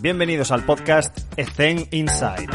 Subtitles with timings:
[0.00, 2.46] Bienvenidos al podcast Ethen Inside.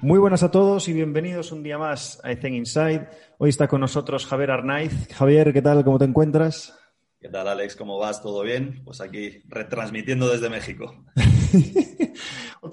[0.00, 3.06] Muy buenas a todos y bienvenidos un día más a Ethen Inside.
[3.36, 5.08] Hoy está con nosotros Javier Arnaiz.
[5.12, 5.84] Javier, ¿qué tal?
[5.84, 6.74] ¿Cómo te encuentras?
[7.20, 7.76] ¿Qué tal, Alex?
[7.76, 8.22] ¿Cómo vas?
[8.22, 8.82] ¿Todo bien?
[8.84, 11.04] Pues aquí retransmitiendo desde México.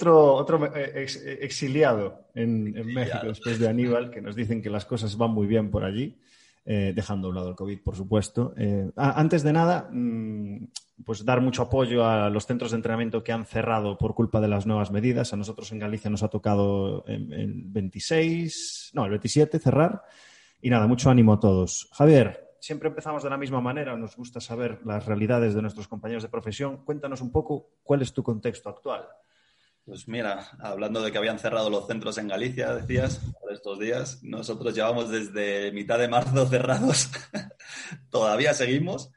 [0.01, 4.85] otro otro eh, eh, exiliado en, México después de Aníbal, que nos dicen que las
[4.85, 6.17] cosas van muy bien por allí,
[6.65, 8.53] eh, dejando a un lado el COVID, por supuesto.
[8.95, 10.67] antes de nada, mm,
[11.05, 14.47] pues dar mucho apoyo a los centros de entrenamiento que han cerrado por culpa de
[14.47, 15.33] las nuevas medidas.
[15.33, 20.03] A nosotros en Galicia nos ha tocado el 26, no, el 27 cerrar.
[20.61, 21.89] Y nada, mucho ánimo a todos.
[21.93, 26.23] Javier, siempre empezamos de la misma manera, nos gusta saber las realidades de nuestros compañeros
[26.23, 26.85] de profesión.
[26.85, 29.07] Cuéntanos un poco cuál es tu contexto actual.
[29.83, 34.23] Pues mira, hablando de que habían cerrado los centros en Galicia, decías, por estos días,
[34.23, 37.09] nosotros llevamos desde mitad de marzo cerrados,
[38.11, 39.11] todavía seguimos,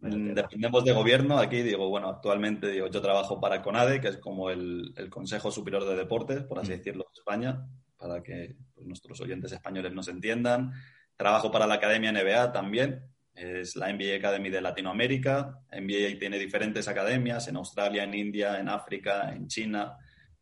[0.00, 4.50] dependemos de gobierno, aquí digo, bueno, actualmente digo, yo trabajo para CONADE, que es como
[4.50, 6.76] el, Consejo Superior de Deportes, por así mm.
[6.76, 7.64] decirlo, de España,
[7.96, 10.72] para que pues, nuestros oyentes españoles nos entiendan.
[11.16, 13.04] Trabajo para la Academia NBA también,
[13.34, 15.60] es la NBA Academy de Latinoamérica.
[15.70, 19.96] NBA tiene diferentes academias en Australia, en India, en África, en China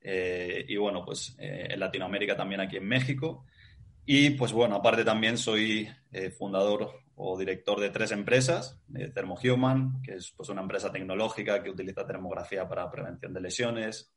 [0.08, 3.44] eh, y bueno, pues eh, en Latinoamérica también aquí en México.
[4.04, 8.80] Y pues bueno, aparte también soy eh, fundador o director de tres empresas,
[9.14, 14.12] Thermohuman, que es pues una empresa tecnológica que utiliza termografía para prevención de lesiones,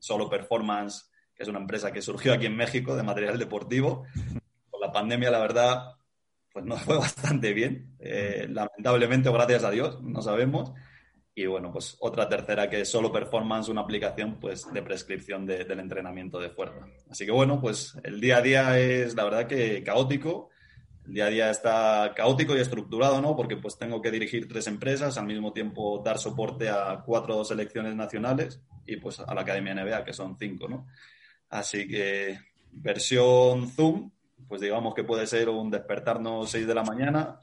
[0.00, 4.04] Solo Performance, que es una empresa que surgió aquí en México de material deportivo
[4.80, 5.96] la pandemia, la verdad,
[6.52, 7.94] pues nos fue bastante bien.
[7.98, 10.72] Eh, lamentablemente, o gracias a Dios, no sabemos.
[11.40, 15.78] Y bueno, pues otra tercera que es solo performance, una aplicación pues de prescripción del
[15.78, 16.88] entrenamiento de fuerza.
[17.08, 20.50] Así que bueno, pues el día a día es la verdad que caótico.
[21.06, 23.36] El día a día está caótico y estructurado, ¿no?
[23.36, 27.94] Porque pues tengo que dirigir tres empresas, al mismo tiempo dar soporte a cuatro selecciones
[27.94, 30.88] nacionales y pues a la Academia NBA, que son cinco, ¿no?
[31.50, 32.36] Así que
[32.72, 34.10] versión Zoom,
[34.48, 37.38] pues digamos que puede ser un despertarnos 6 de la mañana,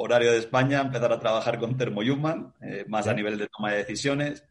[0.00, 3.78] horario de España, empezar a trabajar con Thermohuman, eh, más a nivel de toma de
[3.78, 4.44] decisiones.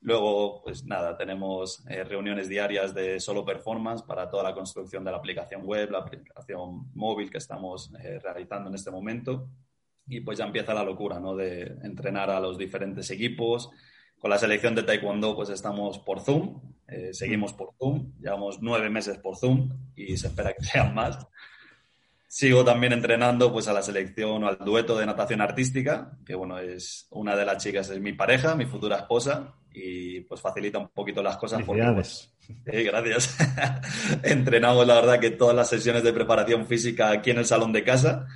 [0.00, 5.10] Luego, pues nada, tenemos eh, reuniones diarias de solo performance para toda la construcción de
[5.10, 9.48] la aplicación web, la aplicación móvil que estamos eh, realizando en este momento.
[10.06, 11.36] Y pues ya empieza la locura, ¿no?
[11.36, 13.70] De entrenar a los diferentes equipos,
[14.22, 18.88] con la selección de Taekwondo, pues estamos por Zoom, eh, seguimos por Zoom, llevamos nueve
[18.88, 21.26] meses por Zoom y se espera que sean más.
[22.34, 26.58] Sigo también entrenando pues a la selección o al dueto de natación artística, que bueno,
[26.58, 30.88] es una de las chicas es mi pareja, mi futura esposa, y pues facilita un
[30.88, 31.62] poquito las cosas.
[31.62, 33.36] Porque, pues, sí, gracias.
[34.22, 37.84] Entrenamos la verdad que todas las sesiones de preparación física aquí en el salón de
[37.84, 38.26] casa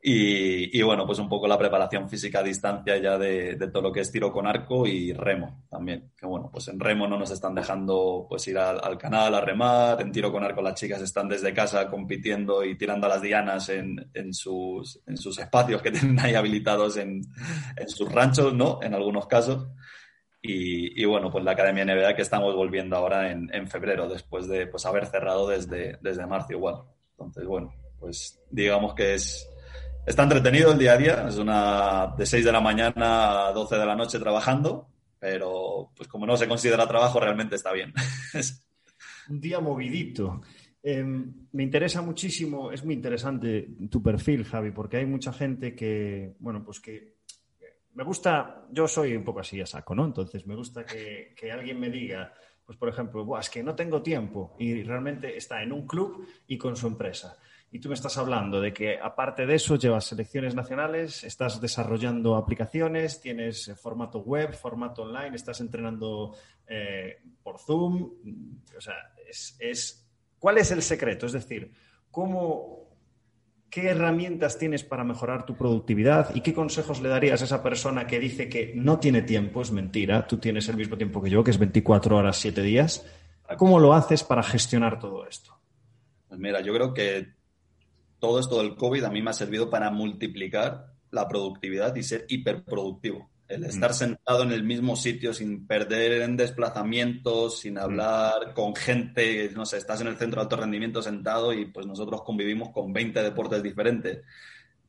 [0.00, 4.00] y, bueno, pues un poco la preparación física a distancia ya de, todo lo que
[4.00, 6.12] es tiro con arco y remo también.
[6.16, 10.00] Que bueno, pues en remo no nos están dejando pues ir al, canal a remar,
[10.00, 13.68] en tiro con arco las chicas están desde casa compitiendo y tirando a las dianas
[13.70, 17.22] en, en, sus, en sus espacios que tienen ahí habilitados en,
[17.76, 18.78] en sus ranchos, ¿no?
[18.82, 19.66] En algunos casos.
[20.40, 24.46] Y, y, bueno, pues la Academia NBA que estamos volviendo ahora en, en febrero, después
[24.46, 26.82] de pues haber cerrado desde, desde marzo igual.
[27.10, 29.48] Entonces, bueno, pues digamos que es
[30.08, 33.76] Está entretenido el día a día, es una de 6 de la mañana a 12
[33.76, 34.88] de la noche trabajando,
[35.18, 37.92] pero pues como no se considera trabajo, realmente está bien.
[39.28, 40.40] Un día movidito.
[40.82, 46.36] Em, me interesa muchísimo, es muy interesante tu perfil, Javi, porque hay mucha gente que,
[46.38, 47.18] bueno, pues que
[47.92, 50.06] me gusta, yo soy un poco así a saco, ¿no?
[50.06, 52.32] Entonces me gusta que, que alguien me diga,
[52.64, 56.56] pues por ejemplo, es que no tengo tiempo y realmente está en un club y
[56.56, 57.36] con su empresa.
[57.70, 62.36] Y tú me estás hablando de que, aparte de eso, llevas selecciones nacionales, estás desarrollando
[62.36, 66.34] aplicaciones, tienes formato web, formato online, estás entrenando
[66.66, 68.10] eh, por Zoom.
[68.76, 68.94] O sea,
[69.28, 70.08] es,
[70.38, 71.26] ¿cuál es el secreto?
[71.26, 71.70] Es decir,
[72.10, 72.88] ¿cómo,
[73.68, 78.06] ¿qué herramientas tienes para mejorar tu productividad y qué consejos le darías a esa persona
[78.06, 79.60] que dice que no tiene tiempo?
[79.60, 83.06] Es mentira, tú tienes el mismo tiempo que yo, que es 24 horas, 7 días.
[83.58, 85.58] ¿Cómo lo haces para gestionar todo esto?
[86.28, 87.37] Pues mira, yo creo que
[88.18, 92.26] todo esto del COVID a mí me ha servido para multiplicar la productividad y ser
[92.28, 93.30] hiperproductivo.
[93.48, 93.64] El mm.
[93.64, 97.78] estar sentado en el mismo sitio sin perder en desplazamientos, sin mm.
[97.78, 101.86] hablar con gente, no sé, estás en el centro de alto rendimiento sentado y pues
[101.86, 104.22] nosotros convivimos con 20 deportes diferentes.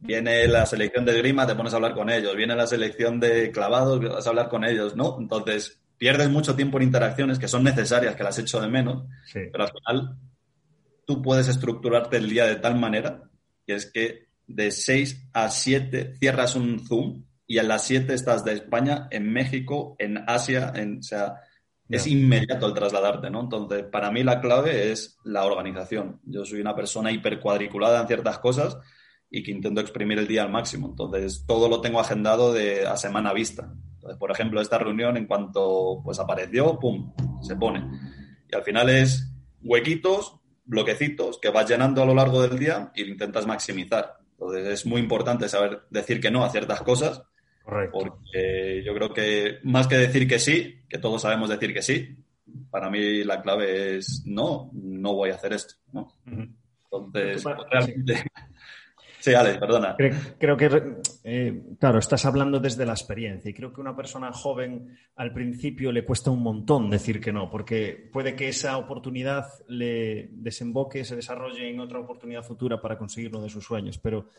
[0.02, 2.36] Viene la selección de grima, te pones a hablar con ellos.
[2.36, 5.18] Viene la selección de clavados, vas a hablar con ellos, ¿no?
[5.20, 9.04] Entonces, pierdes mucho tiempo en interacciones que son necesarias, que las echo de menos,
[9.34, 10.16] pero al final
[11.10, 13.24] tú puedes estructurarte el día de tal manera
[13.66, 18.46] que es que de 6 a 7 cierras un Zoom y a las 7 estás
[18.46, 21.38] de España, en México, en Asia, en, o sea,
[21.90, 23.42] es inmediato el trasladarte, ¿no?
[23.42, 26.20] Entonces, para mí la clave es la organización.
[26.26, 28.78] Yo soy una persona hipercuadriculada en ciertas cosas
[29.32, 30.90] y que intento exprimir el día al máximo.
[30.90, 33.74] Entonces, todo lo tengo agendado de a semana vista.
[33.96, 37.84] Entonces, por ejemplo, esta reunión, en cuanto pues apareció, ¡pum!, se pone.
[38.48, 39.34] Y al final es
[39.64, 40.39] huequitos,
[40.70, 44.18] bloquecitos que vas llenando a lo largo del día y lo intentas maximizar.
[44.32, 47.24] Entonces, es muy importante saber decir que no a ciertas cosas
[47.92, 52.18] porque yo creo que más que decir que sí, que todos sabemos decir que sí,
[52.72, 55.76] para mí la clave es no, no voy a hacer esto.
[56.92, 58.24] Entonces, realmente...
[59.20, 59.96] Sí, Ale, perdona.
[59.98, 64.98] Creo, que, eh, claro, estás hablando desde la experiencia y creo que una persona joven
[65.18, 70.30] al principio le cuesta un montón decir que no, porque puede que esa oportunidad le
[70.32, 73.98] desemboque, se desarrolle en otra oportunidad futura para conseguir uno de sus sueños.
[73.98, 74.30] Pero,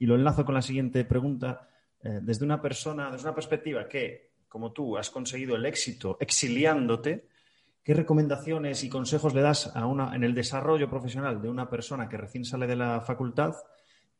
[0.00, 1.68] y lo enlazo con la siguiente pregunta,
[2.02, 7.28] eh, desde una persona, desde una perspectiva que, como tú, has conseguido el éxito exiliándote,
[7.84, 12.08] ¿qué recomendaciones y consejos le das a una, en el desarrollo profesional de una persona
[12.08, 13.54] que recién sale de la facultad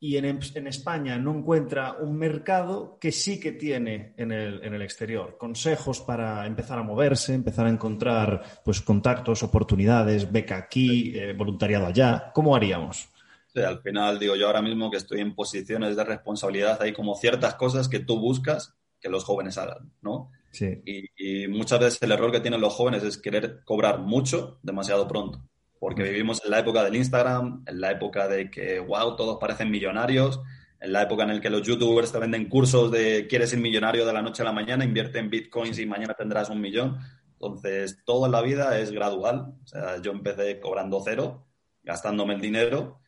[0.06, 5.38] y en, España no encuentra un mercado que sí que tiene en el, exterior?
[5.38, 11.86] Consejos para empezar a moverse, empezar a encontrar pues, contactos, oportunidades, beca aquí, eh, voluntariado
[11.86, 12.30] allá.
[12.34, 13.08] ¿Cómo haríamos?
[13.54, 17.54] al final digo yo ahora mismo que estoy en posiciones de responsabilidad, hay como ciertas
[17.54, 20.32] cosas que tú buscas que los jóvenes hagan, ¿no?
[20.50, 20.82] Sí.
[20.84, 25.40] Y, muchas veces el error que tienen los jóvenes es querer cobrar mucho demasiado pronto,
[25.84, 29.70] porque vivimos en la época del Instagram, en la época de que, wow, todos parecen
[29.70, 30.40] millonarios,
[30.80, 34.06] en la época en la que los youtubers te venden cursos de quieres ser millonario
[34.06, 37.00] de la noche a la mañana, invierte en bitcoins y mañana tendrás un millón.
[37.34, 39.52] Entonces, todo en la vida es gradual.
[39.62, 41.48] O sea, yo empecé cobrando cero,
[41.82, 43.00] gastándome el dinero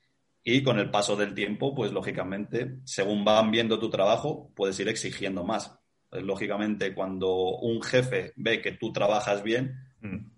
[0.44, 4.88] y con el paso del tiempo, pues lógicamente, según van viendo tu trabajo, puedes ir
[4.90, 5.81] exigiendo más.
[6.11, 10.35] Pues, lógicamente, cuando un jefe ve que tú trabajas bien, mm.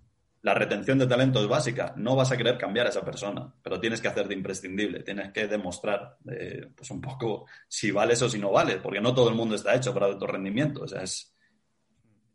[0.48, 1.92] La retención de talento es básica.
[1.96, 5.02] No vas a querer cambiar a esa persona, pero tienes que hacerte imprescindible.
[5.02, 9.14] Tienes que demostrar, eh, pues un poco, si vales o si no vales, porque no
[9.14, 10.84] todo el mundo está hecho para alto rendimiento.
[10.84, 11.36] O sea, es,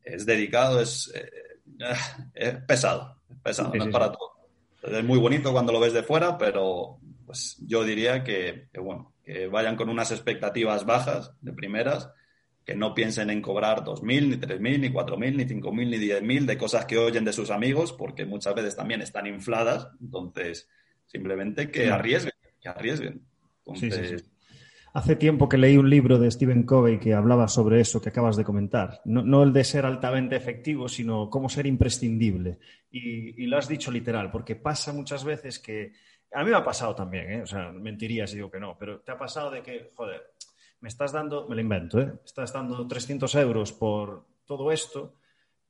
[0.03, 4.33] es dedicado, es, eh, pesado, es pesado, no es para todo.
[4.83, 9.47] Es muy bonito cuando lo ves de fuera, pero pues yo diría que, bueno, que
[9.47, 12.11] vayan con unas expectativas bajas de primeras,
[12.65, 16.57] que no piensen en cobrar 2.000, ni 3.000, ni 4.000, ni 5.000, ni 10.000 de
[16.57, 19.89] cosas que oyen de sus amigos, porque muchas veces también están infladas.
[20.01, 20.69] Entonces,
[21.05, 23.21] simplemente que arriesguen, que arriesguen.
[24.93, 28.37] Hace tiempo que leí un libro de Stephen Covey que hablaba sobre eso que acabas
[28.37, 29.01] de comentar.
[29.05, 32.59] No, el de ser altamente efectivo, sino cómo ser imprescindible.
[32.91, 35.93] y, lo has dicho literal, porque pasa muchas veces que
[36.33, 37.41] a mí me ha pasado también, ¿eh?
[37.41, 40.21] O sea, mentiría si digo que no, pero te ha pasado de que, joder,
[40.83, 42.13] me estás dando, me lo invento, ¿eh?
[42.25, 45.15] Estás dando 300 euros por todo esto,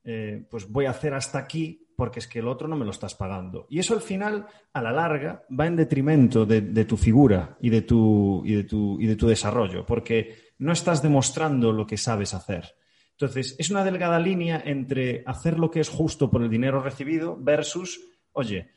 [0.04, 2.90] eh, pues voy a hacer hasta aquí porque es que el otro no me lo
[2.90, 3.68] estás pagando.
[3.70, 7.84] Y eso al final, a la larga, va en detrimento de, tu figura y de
[7.84, 12.34] tu, y, de tu, y de tu desarrollo, porque no estás demostrando lo que sabes
[12.34, 12.74] hacer.
[13.12, 17.38] Entonces, es una delgada línea entre hacer lo que es justo por el dinero recibido
[17.40, 18.02] versus,
[18.32, 18.72] oye,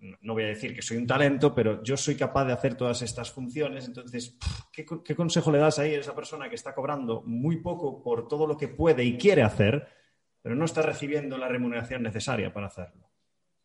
[0.00, 3.02] no voy a decir que soy un talento, pero yo soy capaz de hacer todas
[3.02, 3.86] estas funciones.
[3.86, 4.36] Entonces,
[4.72, 8.46] ¿qué, consejo le das ahí a esa persona que está cobrando muy poco por todo
[8.46, 9.88] lo que puede y quiere hacer,
[10.40, 13.10] pero no está recibiendo la remuneración necesaria para hacerlo?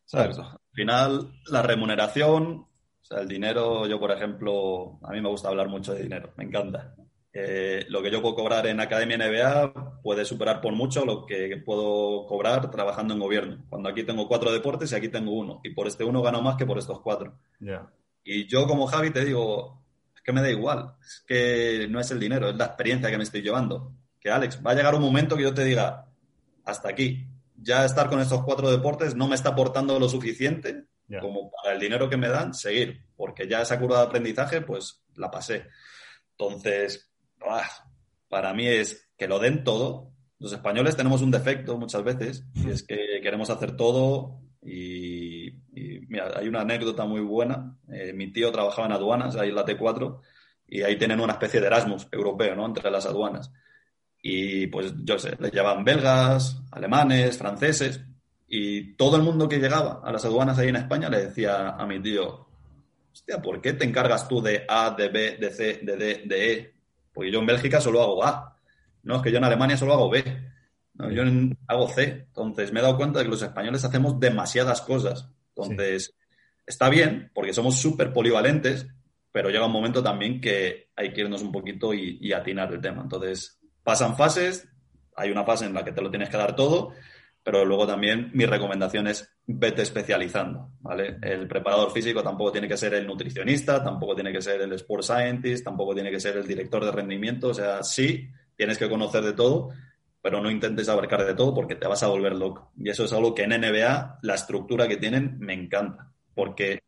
[0.04, 0.38] ¿Sabes?
[0.38, 5.48] Al final, la remuneración, o sea, el dinero, yo por ejemplo, a mí me gusta
[5.48, 6.94] hablar mucho de dinero, me encanta.
[7.36, 11.60] Eh, lo que yo puedo cobrar en Academia NBA puede superar por mucho lo que
[11.64, 13.64] puedo cobrar trabajando en gobierno.
[13.68, 15.60] Cuando aquí tengo cuatro deportes y aquí tengo uno.
[15.64, 17.36] Y por este uno gano más que por estos cuatro.
[18.22, 19.82] Y yo como Javi te digo,
[20.14, 20.94] es que me da igual.
[21.04, 23.92] Es que no es el dinero, es la experiencia que me estoy llevando.
[24.20, 26.06] Que Alex, va a llegar un momento que yo te diga,
[26.64, 27.26] hasta aquí.
[27.56, 30.84] Ya estar con estos cuatro deportes no me está aportando lo suficiente
[31.20, 33.06] como para el dinero que me dan, seguir.
[33.16, 35.66] Porque ya esa curva de aprendizaje, pues la pasé.
[36.38, 37.10] Entonces,
[38.28, 40.12] para mí es que lo den todo.
[40.38, 45.52] Los españoles tenemos un defecto muchas veces, y es que queremos hacer todo y,
[46.08, 47.76] mira, hay una anécdota muy buena.
[47.90, 50.20] Eh, mi tío trabajaba en aduanas, ahí en la T4,
[50.68, 52.66] y ahí tienen una especie de Erasmus europeo, ¿no?
[52.66, 53.52] Entre las aduanas.
[54.22, 58.00] Y pues, yo sé, les llevaban belgas, alemanes, franceses,
[58.48, 61.86] y todo el mundo que llegaba a las aduanas ahí en España le decía a
[61.86, 62.46] mi tío,
[63.12, 66.52] hostia, ¿por qué te encargas tú de A, de B, de C, de D, de
[66.52, 66.73] E?
[67.14, 68.58] Porque yo en Bélgica solo hago A.
[69.02, 70.22] No, es que yo en Alemania solo hago B.
[71.10, 71.22] yo
[71.68, 72.26] hago C.
[72.26, 75.30] Entonces me he dado cuenta de que los españoles hacemos demasiadas cosas.
[75.56, 76.14] Entonces,
[76.66, 78.86] está bien, porque somos súper polivalentes,
[79.30, 83.02] pero llega un momento también que hay que irnos un poquito y atinar el tema.
[83.02, 84.68] Entonces, pasan fases,
[85.16, 86.92] hay una fase en la que te lo tienes que dar todo,
[87.44, 91.18] pero luego también mi recomendación es vete especializando, ¿vale?
[91.20, 95.04] El preparador físico tampoco tiene que ser el nutricionista, tampoco tiene que ser el sport
[95.04, 99.22] scientist, tampoco tiene que ser el director de rendimiento, o sea, sí, tienes que conocer
[99.22, 99.68] de todo,
[100.22, 102.72] pero no intentes abarcar de todo porque te vas a volver loco.
[102.78, 106.80] Y eso es algo que en NBA, la estructura que tienen, me encanta, porque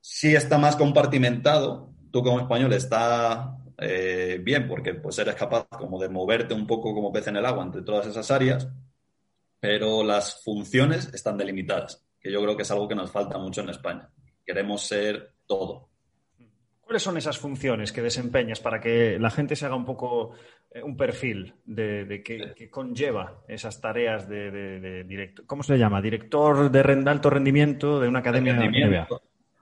[0.00, 6.00] si está más compartimentado, tú como español está eh, bien, porque pues eres capaz como
[6.00, 8.68] de moverte un poco como pez en el agua entre todas esas áreas,
[9.64, 13.62] pero las funciones están delimitadas, que yo creo que es algo que nos falta mucho
[13.62, 14.10] en España.
[14.44, 15.88] Queremos ser todo.
[16.82, 20.34] ¿Cuáles son esas funciones que desempeñas para que la gente se haga un poco
[20.70, 25.46] eh, un perfil de, que, conlleva esas tareas de, director?
[25.46, 26.02] ¿Cómo se le llama?
[26.02, 29.08] Director de alto rendimiento de una academia NBA.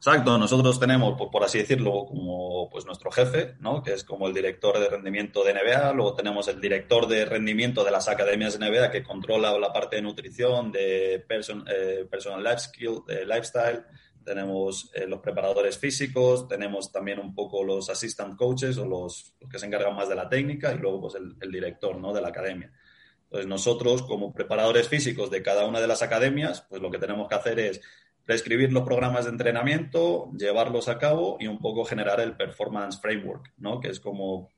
[0.05, 3.85] Exacto, nosotros tenemos, por, así decirlo, como pues nuestro jefe, ¿no?
[3.85, 7.85] que es como el director de rendimiento de NBA, luego tenemos el director de rendimiento
[7.85, 12.43] de las academias de NBA que controla la parte de nutrición, de person, eh, personal
[12.43, 13.85] life skill, de lifestyle,
[14.25, 19.61] tenemos eh, los preparadores físicos, tenemos también un poco los assistant coaches o los, que
[19.61, 22.13] se encargan más de la técnica y luego pues el, el director ¿no?
[22.13, 22.73] de la academia.
[23.27, 27.29] Entonces nosotros como preparadores físicos de cada una de las academias, pues lo que tenemos
[27.29, 27.81] que hacer es
[28.25, 33.53] prescribir los programas de entrenamiento, llevarlos a cabo y un poco generar el performance framework,
[33.59, 33.81] ¿no?
[33.81, 34.51] Que es como,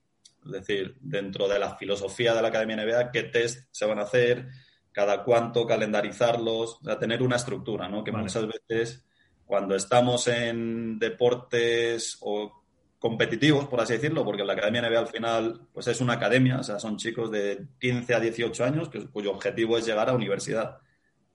[0.44, 4.48] decir, dentro de la filosofía de la Academia NBA, qué test se van a hacer,
[4.92, 8.04] cada cuánto calendarizarlos, o sea, tener una estructura, ¿no?
[8.04, 9.04] Que muchas veces
[9.46, 12.64] cuando estamos en deportes o
[12.98, 16.62] competitivos, por así decirlo, porque la Academia NBA al final pues es una academia, o
[16.62, 20.78] sea, son chicos de 15 a 18 años cuyo objetivo es llegar a universidad.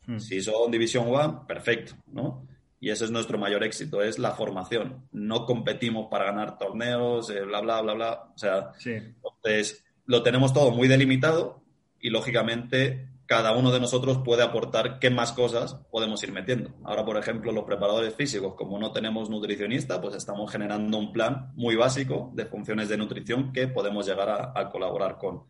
[0.09, 0.19] Hmm.
[0.19, 2.47] Si son División One, perfecto, ¿no?
[2.79, 5.07] Y ese es nuestro mayor éxito, es la formación.
[5.11, 8.31] No competimos para ganar torneos, eh, bla, bla, bla, bla.
[8.33, 11.61] O sea, entonces lo tenemos todo muy delimitado
[11.99, 16.73] y lógicamente cada uno de nosotros puede aportar qué más cosas podemos ir metiendo.
[16.83, 21.51] Ahora, por ejemplo, los preparadores físicos, como no tenemos nutricionista, pues estamos generando un plan
[21.53, 25.43] muy básico de funciones de nutrición que podemos llegar a, a colaborar con.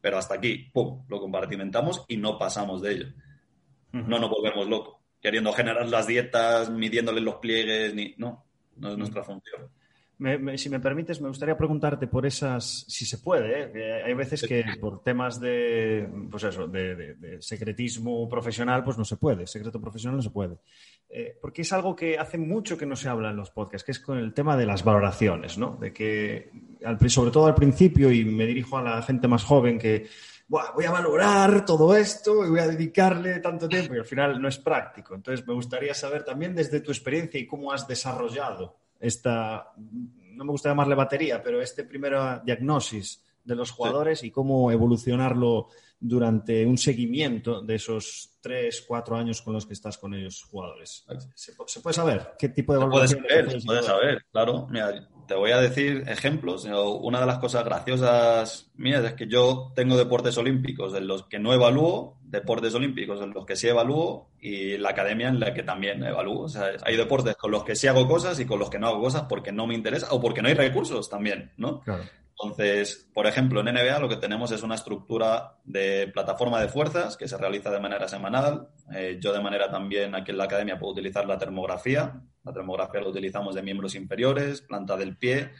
[0.00, 3.06] Pero hasta aquí, ¡pum!, lo compartimentamos y no pasamos de ello
[3.92, 8.44] no nos volvemos locos, queriendo generar las dietas, midiéndole los pliegues, ni no,
[8.76, 9.68] no es nuestra función.
[10.56, 14.02] si me permites, me gustaría preguntarte por esas, si se puede, ¿eh?
[14.04, 19.46] hay veces que por temas de, pues eso, de, secretismo profesional, pues no se puede,
[19.46, 20.58] secreto profesional no se puede.
[21.12, 23.92] Eh, porque es algo que hace mucho que no se habla en los podcasts, que
[23.92, 25.76] es con el tema de las valoraciones, ¿no?
[25.76, 26.52] De que,
[27.08, 30.06] sobre todo al principio, y me dirijo a la gente más joven que
[30.50, 34.48] voy a valorar todo esto y voy a dedicarle tanto tiempo y al final no
[34.48, 35.14] es práctico.
[35.14, 40.50] Entonces, me gustaría saber también desde tu experiencia y cómo has desarrollado esta, no me
[40.50, 46.78] gusta llamarle batería, pero este primera diagnosis de los jugadores y cómo evolucionarlo durante un
[46.78, 51.06] seguimiento de esos tres, cuatro años con los que estás con ellos jugadores.
[51.34, 53.22] ¿Se, puede saber qué tipo de evaluación?
[53.22, 54.66] Puedes saber, saber, claro.
[54.70, 56.64] Mira, te voy a decir ejemplos.
[56.64, 61.38] Una de las cosas graciosas mías es que yo tengo deportes olímpicos en los que
[61.38, 65.62] no evalúo, deportes olímpicos en los que sí evalúo y la academia en la que
[65.62, 66.40] también evalúo.
[66.40, 68.88] O sea, hay deportes con los que sí hago cosas y con los que no
[68.88, 71.78] hago cosas porque no me interesa o porque no hay recursos también, ¿no?
[71.82, 72.02] Claro.
[72.42, 77.16] Entonces, por ejemplo, en NBA lo que tenemos es una estructura de plataforma de fuerzas
[77.16, 78.68] que se realiza de manera semanal.
[78.94, 82.22] Eh, yo de manera también aquí en la academia puedo utilizar la termografía.
[82.42, 85.50] La termografía la utilizamos de miembros inferiores, planta del pie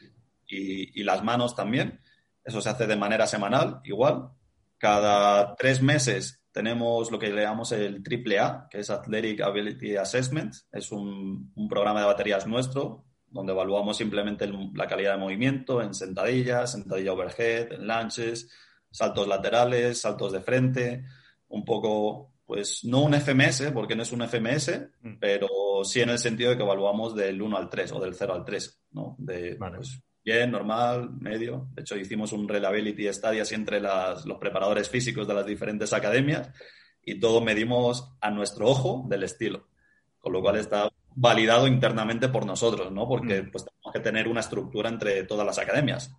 [0.47, 2.01] y, las manos también.
[2.43, 4.31] Eso se hace de manera semanal, igual.
[4.79, 10.55] Cada tres meses tenemos lo que llamamos el AAA, que es Athletic Ability Assessment.
[10.73, 15.95] Es un, un programa de baterías nuestro donde evaluamos simplemente la calidad de movimiento en
[15.95, 18.51] sentadillas, sentadilla overhead, en lanches,
[18.91, 21.05] saltos laterales, saltos de frente,
[21.49, 25.19] un poco, pues no un FMS, porque no es un FMS, mm.
[25.21, 25.49] pero
[25.85, 28.45] sí en el sentido de que evaluamos del 1 al 3 o del 0 al
[28.45, 29.17] 3, ¿no?
[29.19, 31.69] De, pues, bien, normal, medio.
[31.75, 35.93] De hecho, hicimos un reliability study así entre las, los preparadores físicos de las diferentes
[35.93, 36.51] academias
[37.03, 39.69] y todo medimos a nuestro ojo del estilo.
[40.19, 43.07] Con lo cual está validado internamente por nosotros, ¿no?
[43.07, 43.51] Porque mm.
[43.51, 46.13] pues, tenemos que tener una estructura entre todas las academias.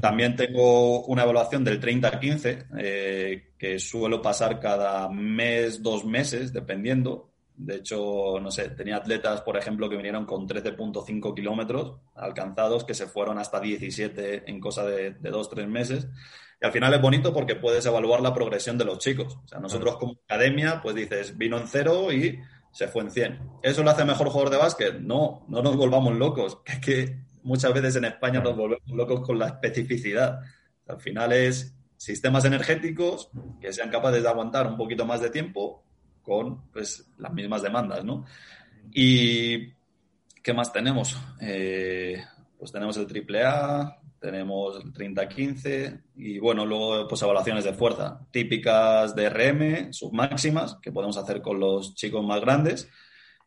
[0.00, 7.28] También tengo una evaluación del 30-15, eh, que suelo pasar cada mes, dos meses, dependiendo.
[7.54, 12.94] De hecho, no sé, tenía atletas, por ejemplo, que vinieron con 13.5 kilómetros alcanzados, que
[12.94, 16.08] se fueron hasta 17 en cosa de, de dos, tres meses.
[16.62, 19.38] Y al final es bonito porque puedes evaluar la progresión de los chicos.
[19.44, 22.38] O sea, nosotros como academia, pues dices, vino en cero y
[22.70, 23.40] se fue en 100.
[23.62, 25.00] ¿Eso lo hace mejor jugador de básquet?
[25.00, 29.38] No, no nos volvamos locos, es que muchas veces en España nos volvemos locos con
[29.38, 30.40] la especificidad.
[30.86, 35.84] Al final es sistemas energéticos que sean capaces de aguantar un poquito más de tiempo
[36.22, 38.24] con pues, las mismas demandas, ¿no?
[38.92, 39.72] Y
[40.42, 41.16] ¿qué más tenemos?
[41.40, 42.22] Eh,
[42.58, 49.14] pues tenemos el AAA, tenemos el 30-15 y bueno, luego pues evaluaciones de fuerza típicas
[49.14, 52.88] de RM, submáximas, que podemos hacer con los chicos más grandes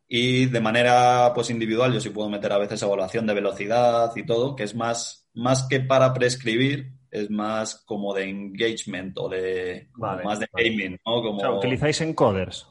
[0.08, 4.26] y de manera pues individual yo sí puedo meter a veces evaluación de velocidad y
[4.26, 9.90] todo, que es más, más que para prescribir, es más como de engagement o de
[9.96, 11.22] más de gaming, ¿no?
[11.22, 12.68] Como, o sea, utilizáis encoders.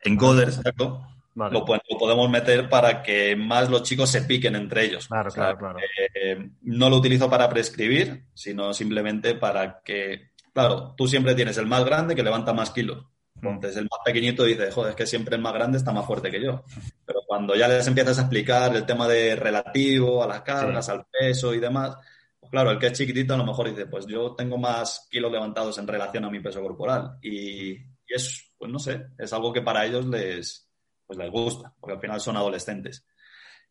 [0.00, 1.02] Encoders, exacto.
[1.34, 5.08] Lo, podemos meter para que más los chicos se piquen entre ellos.
[5.08, 5.78] Claro, claro, claro.
[6.14, 11.66] Eh, no lo utilizo para prescribir, sino simplemente para que, claro, tú siempre tienes el
[11.66, 13.06] más grande que levanta más kilos.
[13.40, 13.48] Mm.
[13.48, 16.30] Entonces el más pequeñito dice, joder, es que siempre el más grande está más fuerte
[16.30, 16.62] que yo.
[17.04, 21.06] Pero cuando ya les empiezas a explicar el tema de relativo a las cargas, al
[21.06, 21.96] peso y demás,
[22.38, 25.32] pues claro, el que es chiquitito a lo mejor dice, pues yo tengo más kilos
[25.32, 27.18] levantados en relación a mi peso corporal.
[27.22, 30.63] Y, y es, pues no sé, es algo que para ellos les,
[31.06, 33.06] pues les gusta, porque al final son adolescentes.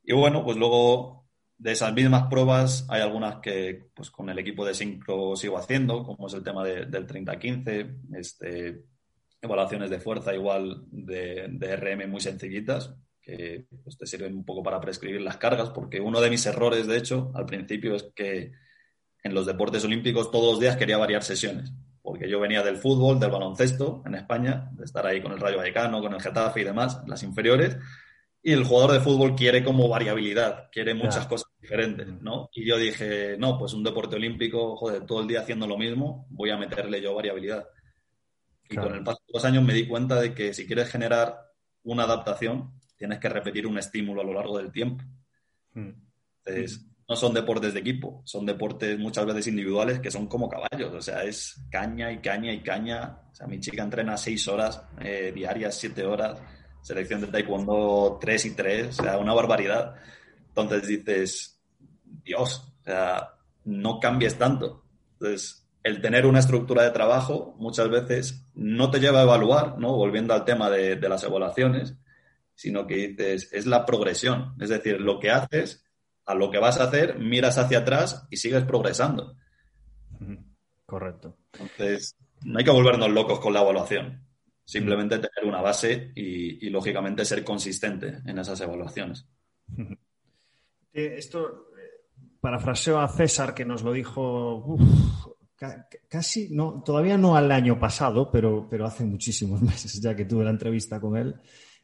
[0.03, 4.65] Y bueno, pues luego de esas mismas pruebas hay algunas que pues con el equipo
[4.65, 8.83] de sincro sigo haciendo, como es el tema del 30-15, este,
[9.41, 14.63] evaluaciones de fuerza igual de, de, RM muy sencillitas, que pues, te sirven un poco
[14.63, 18.51] para prescribir las cargas, porque uno de mis errores, de hecho, al principio es que
[19.23, 21.71] en los deportes olímpicos todos los días quería variar sesiones
[22.23, 25.57] porque yo venía del fútbol, del baloncesto en España, de estar ahí con el Rayo
[25.57, 27.75] Vallecano, con el Getafe y demás, las inferiores,
[28.41, 32.49] y el jugador de fútbol quiere como variabilidad, quiere muchas cosas diferentes, ¿no?
[32.53, 36.25] Y yo dije, no, pues un deporte olímpico, joder, todo el día haciendo lo mismo,
[36.29, 37.67] voy a meterle yo variabilidad.
[38.69, 41.37] Y con el paso de los años me di cuenta de que si quieres generar
[41.83, 45.03] una adaptación, tienes que repetir un estímulo a lo largo del tiempo.
[45.73, 45.91] Hmm.
[46.45, 50.91] Entonces, no son deportes de equipo, son deportes muchas veces individuales que son como caballos,
[50.95, 53.19] o sea, es caña y caña y caña.
[53.31, 56.39] O sea, mi chica entrena seis horas eh, diarias, siete horas,
[56.81, 59.93] selección de taekwondo tres y tres, o sea, una barbaridad.
[60.47, 61.61] Entonces dices,
[62.03, 64.83] Dios, o sea, no cambies tanto.
[65.19, 69.95] Entonces, el tener una estructura de trabajo muchas veces no te lleva a evaluar, ¿no?
[69.95, 71.93] Volviendo al tema de, de las evaluaciones,
[72.55, 75.83] sino que dices, es la progresión, es decir, lo que haces
[76.25, 79.35] a lo que vas a hacer, miras hacia atrás y sigues progresando.
[80.85, 81.37] Correcto.
[81.53, 84.21] Entonces, no hay que volvernos locos con la evaluación.
[84.65, 89.27] Simplemente tener una base y, lógicamente, ser consistente en esas evaluaciones.
[90.93, 92.05] Eh, esto, eh,
[92.39, 94.77] parafraseo a César, que nos lo dijo
[96.09, 100.43] casi, no, todavía no al año pasado, pero, pero hace muchísimos meses ya que tuve
[100.43, 101.35] la entrevista con él,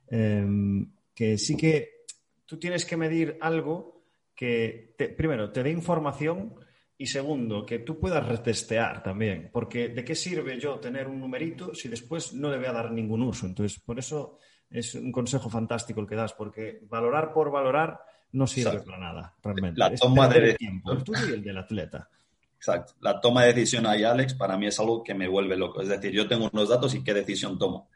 [0.08, 2.06] em, que sí que
[2.45, 3.99] tú tienes que medir algo
[4.39, 6.56] que, primero, te dé información
[6.97, 11.75] y segundo, que tú puedas retestear también, porque ¿de qué sirve yo tener un numerito
[11.75, 13.45] si después no le voy a dar ningún uso?
[13.45, 14.38] Entonces, por eso
[14.69, 17.99] es un consejo fantástico el que das, porque valorar por valorar
[18.32, 19.78] no sirve para nada, realmente.
[19.78, 22.08] La toma de tiempo, el tuyo y el del atleta.
[22.56, 22.93] Exacto.
[23.02, 25.82] La toma de decisión ahí, Alex, para mí es algo que me vuelve loco.
[25.82, 27.89] Es decir, yo tengo unos datos y qué decisión tomo.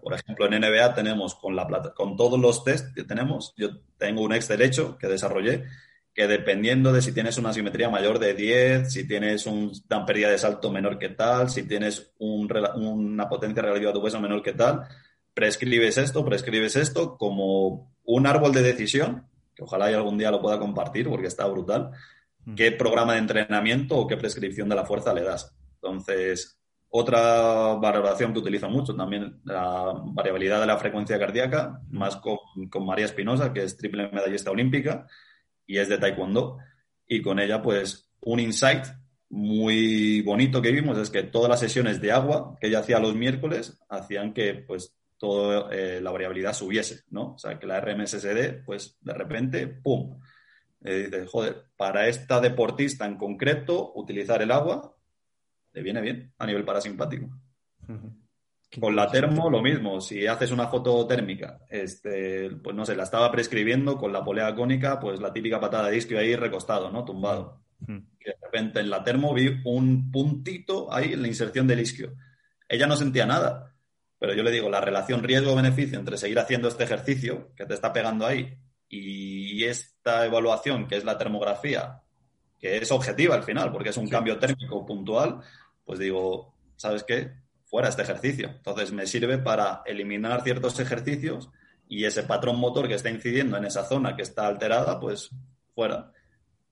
[0.00, 3.80] Por ejemplo, en NBA tenemos con la plata, con todos los test que tenemos, yo
[3.96, 5.64] tengo un Excel hecho que desarrollé
[6.18, 10.38] que dependiendo de si tienes una simetría mayor de 10, si tienes una pérdida de
[10.38, 14.80] salto menor que tal, si tienes una potencia relativa a tu peso menor que tal,
[15.32, 20.58] prescribes esto, prescribes esto como un árbol de decisión, que ojalá algún día lo pueda
[20.58, 21.92] compartir porque está brutal,
[22.46, 22.56] mm.
[22.56, 25.54] qué programa de entrenamiento o qué prescripción de la fuerza le das.
[25.74, 32.38] Entonces, otra valoración que utilizo mucho también, la variabilidad de la frecuencia cardíaca, más con,
[32.68, 35.06] con María Espinosa, que es triple medallista olímpica,
[35.68, 36.58] y es de Taekwondo.
[37.06, 38.86] Y con ella, pues, un insight
[39.28, 43.14] muy bonito que vimos es que todas las sesiones de agua que ella hacía los
[43.14, 47.34] miércoles hacían que, pues, toda eh, la variabilidad subiese, ¿no?
[47.34, 50.18] O sea, que la RMSSD, pues, de repente, ¡pum!
[50.84, 54.94] Eh, joder, para esta deportista en concreto, utilizar el agua
[55.72, 57.28] le viene bien a nivel parasimpático.
[58.80, 63.04] Con la termo lo mismo, si haces una foto térmica, este, pues no sé, la
[63.04, 67.04] estaba prescribiendo con la polea cónica, pues la típica patada de isquio ahí recostado, ¿no?
[67.04, 67.62] Tumbado.
[67.86, 72.12] Que de repente en la termo vi un puntito ahí en la inserción del isquio.
[72.68, 73.74] Ella no sentía nada,
[74.18, 77.92] pero yo le digo, la relación riesgo-beneficio entre seguir haciendo este ejercicio que te está
[77.92, 82.02] pegando ahí y esta evaluación que es la termografía,
[82.58, 85.40] que es objetiva al final, porque es un cambio térmico puntual,
[85.84, 87.32] pues digo, ¿sabes qué?
[87.68, 88.48] Fuera este ejercicio.
[88.48, 91.50] Entonces me sirve para eliminar ciertos ejercicios
[91.88, 95.30] y ese patrón motor que está incidiendo en esa zona que está alterada, pues
[95.74, 96.12] fuera.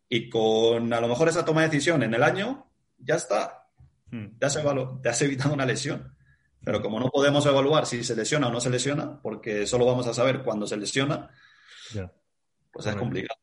[0.09, 3.69] Y con a lo mejor esa toma de decisión en el año, ya está.
[4.39, 4.59] Te has,
[5.03, 6.17] te has evitado una lesión.
[6.65, 10.07] Pero como no podemos evaluar si se lesiona o no se lesiona, porque solo vamos
[10.07, 11.31] a saber cuándo se lesiona,
[12.73, 13.41] pues es complicado.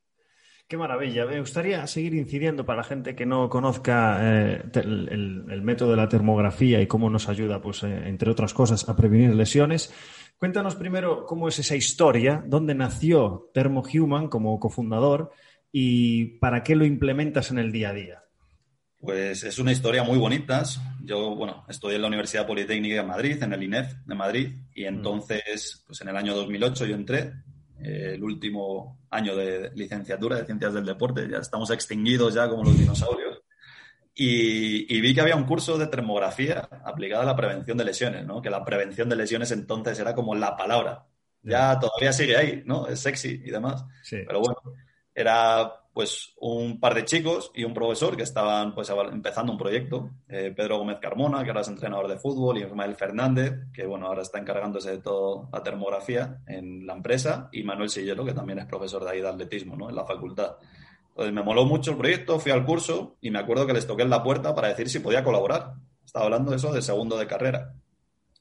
[0.68, 1.26] Qué maravilla.
[1.26, 6.10] Me gustaría seguir incidiendo para la gente que no conozca eh, el, método de la
[6.10, 9.94] termografía y cómo nos ayuda, pues, eh, entre otras cosas, a prevenir lesiones.
[10.38, 15.32] Cuéntanos primero cómo es esa historia, dónde nació Thermohuman como cofundador
[15.72, 18.24] y para qué lo implementas en el día a día.
[19.00, 20.64] Pues es una historia muy bonita.
[21.04, 24.84] Yo, bueno, estudié en la Universidad Politécnica de Madrid, en el INEF de Madrid, y
[24.84, 24.88] mm.
[24.88, 27.34] entonces, pues en el año 2008 yo entré
[27.84, 31.28] el último año de licenciatura de Ciencias del Deporte.
[31.30, 33.42] Ya estamos extinguidos ya como los dinosaurios.
[34.16, 38.42] Y, vi que había un curso de termografía aplicada a la prevención de lesiones, ¿no?
[38.42, 41.08] Que la prevención de lesiones entonces era como la palabra.
[41.42, 42.88] Ya todavía sigue ahí, ¿no?
[42.88, 43.84] Es sexy y demás.
[44.10, 44.58] Pero bueno,
[45.14, 50.10] era pues un par de chicos y un profesor que estaban pues empezando un proyecto,
[50.28, 54.08] eh, Pedro Gómez Carmona, que ahora es entrenador de fútbol, y Ismael Fernández, que bueno,
[54.08, 58.60] ahora está encargándose de toda la termografía en la empresa, y Manuel Sillero, que también
[58.60, 59.90] es profesor de ahí de atletismo, ¿no?
[59.90, 60.56] En la facultad.
[61.10, 64.02] Entonces me moló mucho el proyecto, fui al curso y me acuerdo que les toqué
[64.02, 65.76] en la puerta para decir si podía colaborar.
[66.04, 67.76] Estaba hablando de eso de segundo de carrera.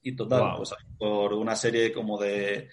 [0.03, 2.71] Y total, pues por una serie como de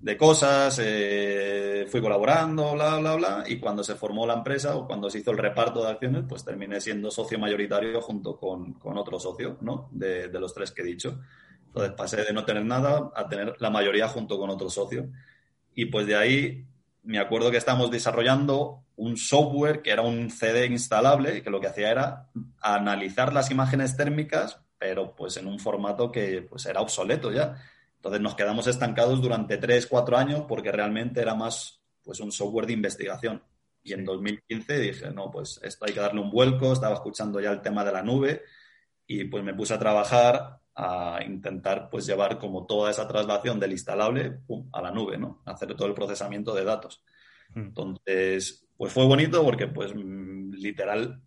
[0.00, 4.86] de cosas, eh, fui colaborando, bla, bla, bla, y cuando se formó la empresa o
[4.86, 9.20] cuando se hizo el reparto de acciones, pues terminé siendo socio mayoritario junto con, otro
[9.20, 9.88] socio, ¿no?
[9.92, 11.20] De, los tres que he dicho.
[11.66, 15.10] Entonces pasé de no tener nada a tener la mayoría junto con otro socio.
[15.74, 16.66] Y pues de ahí
[17.02, 21.68] me acuerdo que estábamos desarrollando un software que era un CD instalable, que lo que
[21.68, 22.30] hacía era
[22.62, 27.56] analizar las imágenes térmicas, pero pues en un formato que pues era obsoleto ya
[28.00, 32.64] entonces nos quedamos estancados durante tres, cuatro años porque realmente era más pues un software
[32.66, 33.42] de investigación.
[33.82, 37.50] Y en 2015 dije, no, pues esto hay que darle un vuelco, estaba escuchando ya
[37.50, 38.42] el tema de la nube
[39.06, 43.72] y pues me puse a trabajar a intentar pues llevar como toda esa traslación del
[43.72, 44.40] instalable
[44.72, 45.42] a la nube, ¿no?
[45.44, 47.04] Hacer todo el procesamiento de datos.
[47.54, 47.60] Hmm.
[47.60, 51.20] Entonces, pues fue bonito porque pues mm, literal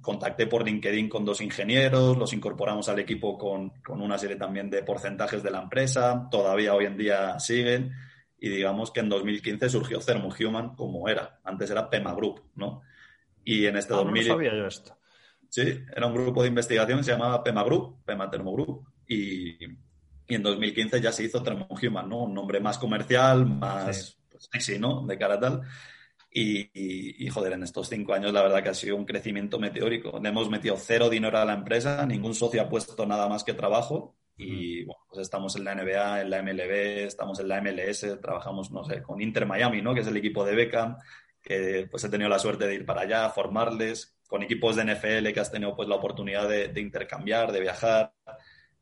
[0.00, 4.82] contacté por LinkedIn con dos ingenieros, los incorporamos al equipo con, una serie también de
[4.82, 7.92] porcentajes de la empresa, todavía hoy en día siguen
[8.38, 12.82] y digamos que en 2015 surgió Thermohuman como era, antes era Pema Group, ¿no?
[13.44, 14.22] Y en este 2000...
[14.22, 14.96] Ah, no sabía yo esto.
[15.48, 19.58] Sí, era un grupo de investigación se llamaba Pema Group, Pema Thermo Group, y,
[20.26, 22.22] en 2015 ya se hizo Thermohuman, ¿no?
[22.22, 25.06] Un nombre más comercial, más pues, sexy, ¿no?
[25.06, 25.60] De cara tal.
[26.34, 30.18] Y, joder, en estos cinco años la verdad que ha sido un crecimiento meteórico.
[30.24, 34.16] hemos metido cero dinero a la empresa, ningún socio ha puesto nada más que trabajo
[34.36, 38.70] y bueno, pues estamos en la NBA, en la MLB, estamos en la MLS, trabajamos,
[38.70, 39.94] no sé, con Inter Miami, ¿no?
[39.94, 40.96] Que es el equipo de Beckham,
[41.42, 45.32] que pues he tenido la suerte de ir para allá, formarles, con equipos de NFL
[45.32, 48.14] que has tenido pues la oportunidad de, de intercambiar, de viajar.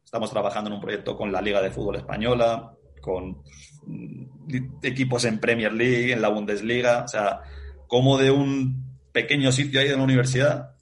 [0.05, 3.43] Estamos trabajando en un proyecto con la Liga de Fútbol Española, con
[4.83, 7.41] equipos en Premier League, en la Bundesliga, o sea,
[7.87, 10.77] como de un pequeño sitio ahí de la universidad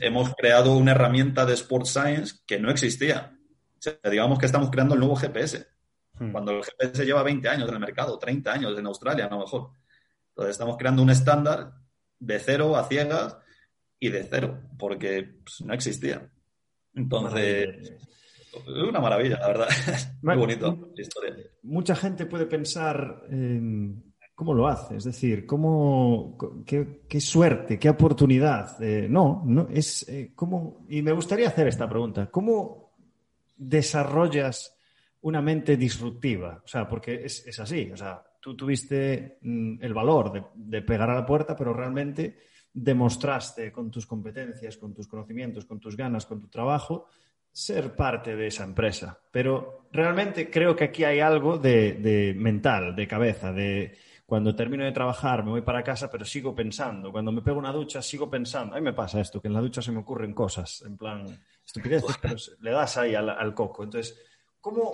[0.00, 3.36] hemos creado una herramienta de Sports Science que no existía.
[3.78, 5.66] O sea, digamos que estamos creando el nuevo GPS,
[6.18, 6.32] hmm.
[6.32, 9.40] cuando el GPS lleva 20 años en el mercado, 30 años en Australia a lo
[9.40, 9.70] mejor.
[10.28, 11.74] Entonces estamos creando un estándar
[12.18, 13.36] de cero a ciegas
[13.98, 16.30] y de cero, porque pues, no existía.
[16.94, 18.08] Entonces, es
[18.66, 19.68] una maravilla, la verdad.
[20.22, 21.36] Muy bonito la historia.
[21.62, 26.36] Mucha gente puede pensar en cómo lo hace, es decir, cómo,
[26.66, 28.82] qué, suerte, qué oportunidad.
[28.82, 32.92] Eh, no, no, es eh, cómo, y me gustaría hacer esta pregunta, ¿cómo
[33.56, 34.76] desarrollas
[35.20, 36.60] una mente disruptiva?
[36.64, 41.10] O sea, porque es, así, o sea, tú tuviste mm, el valor de, de pegar
[41.10, 42.38] a la puerta, pero realmente
[42.72, 47.06] demostraste con tus competencias, con tus conocimientos, con tus ganas, con tu trabajo,
[47.52, 49.18] ser parte de esa empresa.
[49.30, 54.92] Pero realmente creo que aquí hay algo de, mental, de cabeza, de cuando termino de
[54.92, 57.12] trabajar me voy para casa, pero sigo pensando.
[57.12, 58.74] Cuando me pego una ducha, sigo pensando.
[58.74, 61.26] A mí me pasa esto, que en la ducha se me ocurren cosas, en plan
[61.64, 63.84] estupideces, pero le das ahí al, coco.
[63.84, 64.18] Entonces,
[64.60, 64.92] ¿cómo,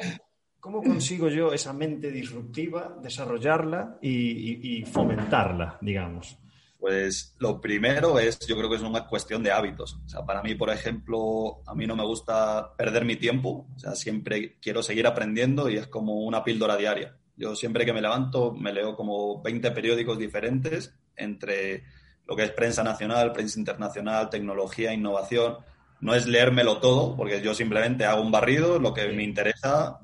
[0.58, 6.38] ¿cómo, consigo yo esa mente disruptiva, desarrollarla y fomentarla, digamos?
[6.78, 9.98] Pues lo primero es, yo creo que es una cuestión de hábitos.
[10.04, 13.66] O sea, para mí, por ejemplo, a mí no me gusta perder mi tiempo.
[13.74, 17.16] O sea, siempre quiero seguir aprendiendo y es como una píldora diaria.
[17.36, 21.84] Yo siempre que me levanto me leo como 20 periódicos diferentes entre
[22.26, 25.58] lo que es prensa nacional, prensa internacional, tecnología, innovación.
[26.00, 29.98] No es leérmelo todo, porque yo simplemente hago un barrido, lo que me interesa,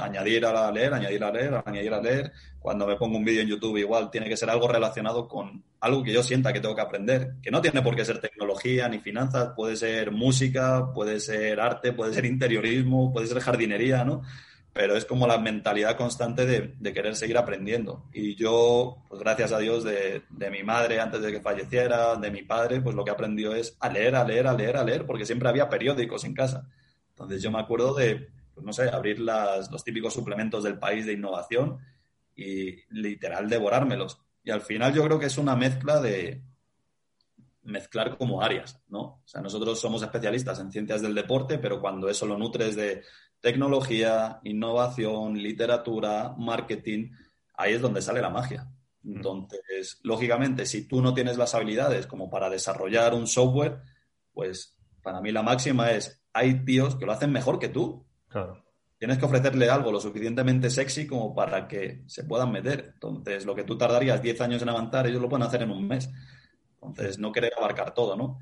[0.00, 2.32] añadir a leer, añadir a leer, añadir a leer.
[2.58, 6.02] Cuando me pongo un vídeo en YouTube, igual tiene que ser algo relacionado con algo
[6.02, 9.00] que yo sienta que tengo que aprender, que no tiene por qué ser tecnología ni
[9.00, 14.22] finanzas, puede ser música, puede ser arte, puede ser interiorismo, puede ser jardinería, ¿no?
[14.74, 18.08] Pero es como la mentalidad constante de, querer seguir aprendiendo.
[18.12, 22.42] Y yo, pues gracias a Dios, de, mi madre antes de que falleciera, de mi
[22.42, 25.06] padre, pues lo que he aprendido es a leer, a leer, a leer, a leer,
[25.06, 26.68] porque siempre había periódicos en casa.
[27.10, 31.06] Entonces yo me acuerdo de, pues no sé, abrir las, los típicos suplementos del país
[31.06, 31.78] de innovación
[32.34, 34.20] y literal devorármelos.
[34.42, 36.42] Y al final yo creo que es una mezcla de
[37.62, 39.00] mezclar como áreas, ¿no?
[39.00, 43.02] O sea, nosotros somos especialistas en ciencias del deporte, pero cuando eso lo nutres de
[43.44, 47.10] tecnología, innovación, literatura, marketing,
[47.52, 48.70] ahí es donde sale la magia.
[49.04, 53.82] Entonces, lógicamente, si tú no tienes las habilidades como para desarrollar un software,
[54.32, 58.06] pues para mí la máxima es, hay tíos que lo hacen mejor que tú.
[58.28, 58.64] Claro.
[58.98, 62.92] Tienes que ofrecerle algo lo suficientemente sexy como para que se puedan meter.
[62.94, 65.86] Entonces, lo que tú tardarías 10 años en avanzar, ellos lo pueden hacer en un
[65.86, 66.10] mes.
[66.76, 68.38] Entonces, no querer abarcar todo, ¿no?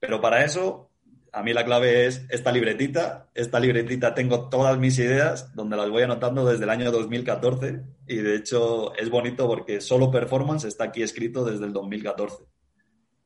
[0.00, 0.92] Pero para eso
[1.36, 3.28] a mí la clave es esta libretita.
[3.34, 7.82] Esta libretita tengo todas mis ideas, donde las voy anotando desde el año 2014.
[8.06, 12.42] Y de hecho es bonito porque solo performance está aquí escrito desde el 2014.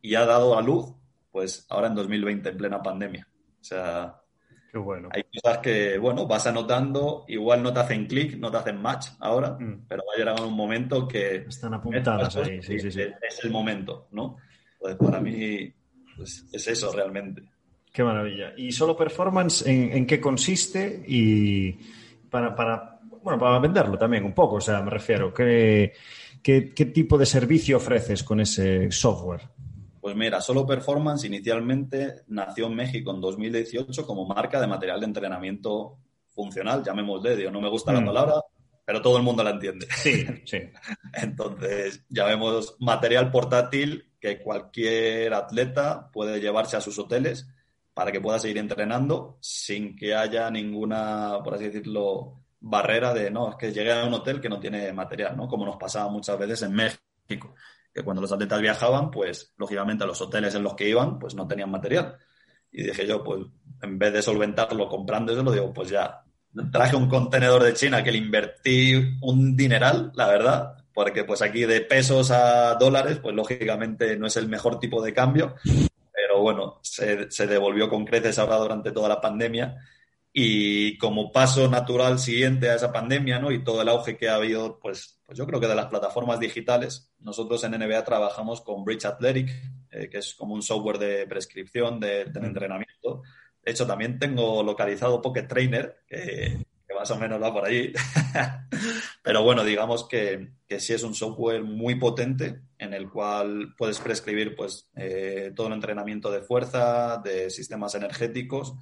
[0.02, 0.92] Y ha dado a luz,
[1.30, 3.28] pues ahora en 2020, en plena pandemia.
[3.60, 4.16] O sea,
[4.72, 5.08] Qué bueno.
[5.12, 9.06] Hay cosas que, bueno, vas anotando, igual no te hacen clic, no te hacen match
[9.20, 9.86] ahora, mm.
[9.86, 11.44] pero va a llegar un momento que...
[11.48, 13.02] Están apuntadas ahí, sí, sí, sí.
[13.02, 14.36] Es el momento, ¿no?
[14.80, 15.72] Pues para mí
[16.16, 17.42] pues, es eso realmente.
[17.92, 18.52] Qué maravilla.
[18.56, 21.02] ¿Y solo performance en, qué consiste?
[21.08, 21.72] Y
[22.30, 25.92] para, para, bueno, para venderlo también un poco, o sea, me refiero, ¿qué,
[26.42, 29.42] qué, tipo de servicio ofreces con ese software?
[30.00, 35.06] Pues mira, Solo Performance inicialmente nació en México en 2018 como marca de material de
[35.06, 35.98] entrenamiento
[36.28, 38.06] funcional, llamémosle, digo, no me gusta la mm.
[38.06, 38.34] palabra,
[38.84, 39.88] pero todo el mundo la entiende.
[39.90, 40.58] Sí, sí.
[41.12, 47.48] Entonces, llamemos material portátil que cualquier atleta puede llevarse a sus hoteles
[48.00, 53.50] para que pueda seguir entrenando sin que haya ninguna, por así decirlo, barrera de, no,
[53.50, 55.46] es que llegue a un hotel que no tiene material, ¿no?
[55.46, 57.54] Como nos pasaba muchas veces en México,
[57.92, 61.34] que cuando los atletas viajaban, pues lógicamente a los hoteles en los que iban, pues
[61.34, 62.16] no tenían material.
[62.72, 63.42] Y dije yo, pues
[63.82, 66.24] en vez de solventarlo comprando eso, lo digo, pues ya,
[66.72, 71.66] traje un contenedor de China que le invertí un dineral, la verdad, porque pues aquí
[71.66, 75.56] de pesos a dólares, pues lógicamente no es el mejor tipo de cambio,
[76.40, 79.76] pero bueno, se, devolvió con creces ahora durante toda la pandemia.
[80.32, 83.50] Y como paso natural siguiente a esa pandemia, ¿no?
[83.50, 86.38] Y todo el auge que ha habido, pues, pues yo creo que de las plataformas
[86.38, 89.50] digitales, nosotros en NBA trabajamos con Bridge Athletic,
[89.90, 93.22] eh, que es como un software de prescripción, de, entrenamiento.
[93.62, 96.64] De hecho, también tengo localizado Pocket Trainer, que,
[97.00, 97.94] más o menos va por allí.
[99.22, 103.98] Pero bueno, digamos que, que, sí es un software muy potente en el cual puedes
[104.00, 108.74] prescribir pues, eh, todo el entrenamiento de fuerza, de sistemas energéticos.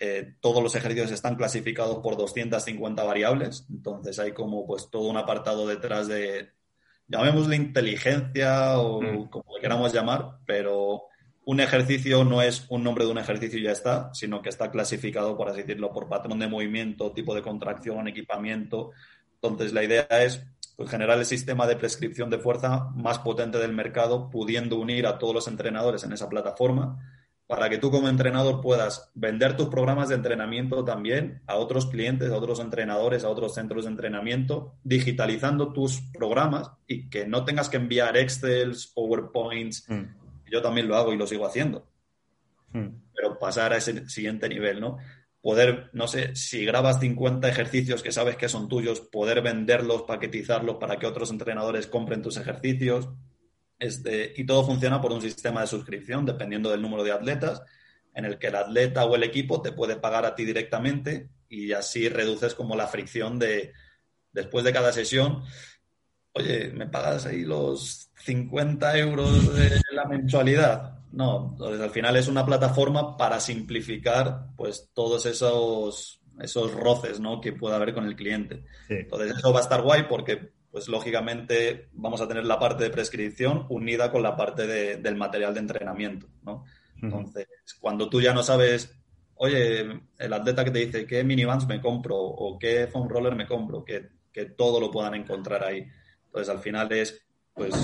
[0.00, 5.18] Eh, todos los ejercicios están clasificados por 250 variables, entonces hay como pues todo un
[5.18, 6.52] apartado detrás de,
[7.06, 9.28] llamémosle inteligencia o mm.
[9.28, 11.02] como le queramos llamar, pero
[11.44, 14.70] un ejercicio no es un nombre de un ejercicio y ya está, sino que está
[14.70, 18.92] clasificado, por así decirlo, por patrón de movimiento, tipo de contracción, equipamiento.
[19.34, 20.44] Entonces, la idea es
[20.76, 25.18] pues, generar el sistema de prescripción de fuerza más potente del mercado, pudiendo unir a
[25.18, 27.00] todos los entrenadores en esa plataforma,
[27.48, 32.30] para que tú como entrenador puedas vender tus programas de entrenamiento también a otros clientes,
[32.30, 37.68] a otros entrenadores, a otros centros de entrenamiento, digitalizando tus programas y que no tengas
[37.68, 39.84] que enviar Excels, PowerPoints.
[39.88, 40.21] Mm
[40.52, 41.88] yo también lo hago y lo sigo haciendo.
[42.72, 42.88] Hmm.
[43.14, 44.98] Pero pasar a ese siguiente nivel, ¿no?
[45.40, 50.76] Poder, no sé, si grabas 50 ejercicios que sabes que son tuyos, poder venderlos, paquetizarlos
[50.76, 53.08] para que otros entrenadores compren tus ejercicios.
[53.78, 57.62] Este, y todo funciona por un sistema de suscripción, dependiendo del número de atletas,
[58.14, 61.72] en el que el atleta o el equipo te puede pagar a ti directamente y
[61.72, 63.72] así reduces como la fricción de,
[64.32, 65.42] después de cada sesión,
[66.34, 70.98] oye, ¿me pagas ahí los 50 euros de la mensualidad?
[71.12, 77.40] No, entonces al final es una plataforma para simplificar pues todos esos, esos roces ¿no?
[77.40, 78.64] que pueda haber con el cliente.
[78.88, 82.90] Entonces eso va a estar guay porque pues lógicamente vamos a tener la parte de
[82.90, 84.66] prescripción unida con la parte
[84.96, 86.64] del material de entrenamiento, ¿no?
[87.02, 87.46] Entonces,
[87.78, 88.96] cuando tú ya no sabes,
[89.34, 93.46] oye, el atleta que te dice qué minivans me compro o qué foam roller me
[93.46, 95.86] compro, que, que todo lo puedan encontrar ahí.
[96.32, 97.74] Entonces, al final es, pues,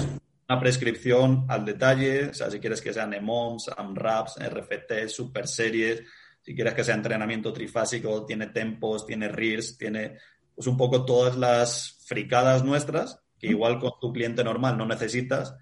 [0.48, 6.02] una prescripción al detalle, o sea, si quieres que sean EMOMs, AMRAPs, RFT, super series,
[6.40, 10.16] si quieres que sea entrenamiento trifásico, tiene tempos, tiene RIRS, tiene
[10.54, 15.54] pues un poco todas las fricadas nuestras, que igual con tu cliente normal no necesitas,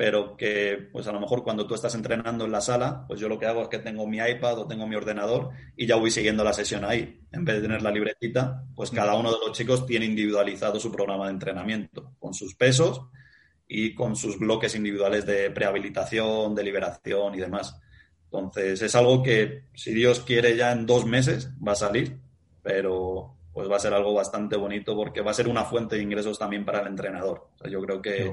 [0.00, 3.28] pero que pues a lo mejor cuando tú estás entrenando en la sala, pues yo
[3.28, 6.10] lo que hago es que tengo mi iPad o tengo mi ordenador y ya voy
[6.10, 7.20] siguiendo la sesión ahí.
[7.30, 10.90] En vez de tener la libretita, pues cada uno de los chicos tiene individualizado su
[10.90, 13.02] programa de entrenamiento, con sus pesos
[13.68, 17.78] y con sus bloques individuales de prehabilitación, de liberación y demás.
[18.24, 22.18] Entonces es algo que, si Dios quiere, ya en dos meses va a salir,
[22.62, 26.02] pero pues va a ser algo bastante bonito porque va a ser una fuente de
[26.02, 27.50] ingresos también para el entrenador.
[27.54, 28.30] O sea, yo creo que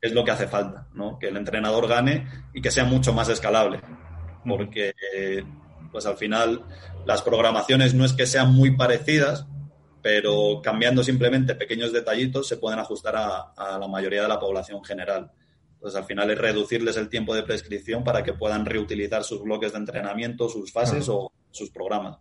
[0.00, 1.18] es lo que hace falta, ¿no?
[1.18, 3.80] Que el entrenador gane y que sea mucho más escalable.
[4.46, 4.94] Porque,
[5.90, 6.64] pues al final,
[7.04, 9.46] las programaciones no es que sean muy parecidas,
[10.02, 15.30] pero cambiando simplemente pequeños detallitos se pueden ajustar a, la mayoría de la población general.
[15.74, 19.72] Entonces, al final es reducirles el tiempo de prescripción para que puedan reutilizar sus bloques
[19.72, 22.18] de entrenamiento, sus fases o sus programas.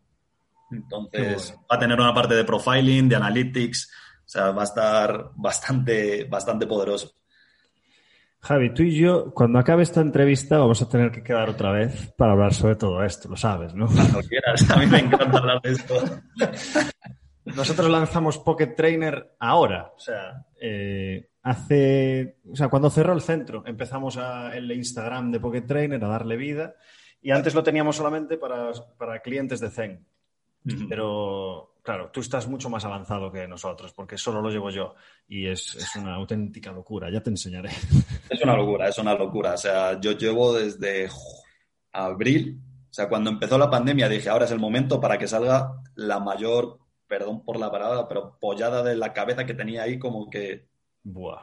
[0.71, 3.89] Entonces, va a tener una parte de profiling, de analytics,
[4.25, 7.13] o sea, va a estar bastante, bastante poderoso.
[8.39, 12.13] Javi, tú y yo, cuando acabe esta entrevista, vamos a tener que quedar otra vez
[12.17, 13.87] para hablar sobre todo esto, lo sabes, ¿no?
[13.87, 15.95] Cuando quieras, a mí me encanta hablar de esto.
[17.45, 23.63] Nosotros lanzamos Pocket Trainer ahora, o sea, eh, hace, o sea, cuando cerró el centro,
[23.65, 26.75] empezamos a, el Instagram de Pocket Trainer a darle vida
[27.21, 30.05] y antes lo teníamos solamente para, para clientes de Zen.
[30.89, 34.93] Pero claro, tú estás mucho más avanzado que nosotros, porque solo lo llevo yo
[35.25, 37.09] y es, una auténtica locura.
[37.09, 37.69] Ya te enseñaré.
[38.29, 39.53] Es una locura, es una locura.
[39.53, 41.09] O sea, yo llevo desde
[41.93, 45.81] abril, o sea, cuando empezó la pandemia dije, ahora es el momento para que salga
[45.95, 50.29] la mayor, perdón por la palabra, pero pollada de la cabeza que tenía ahí como
[50.29, 50.67] que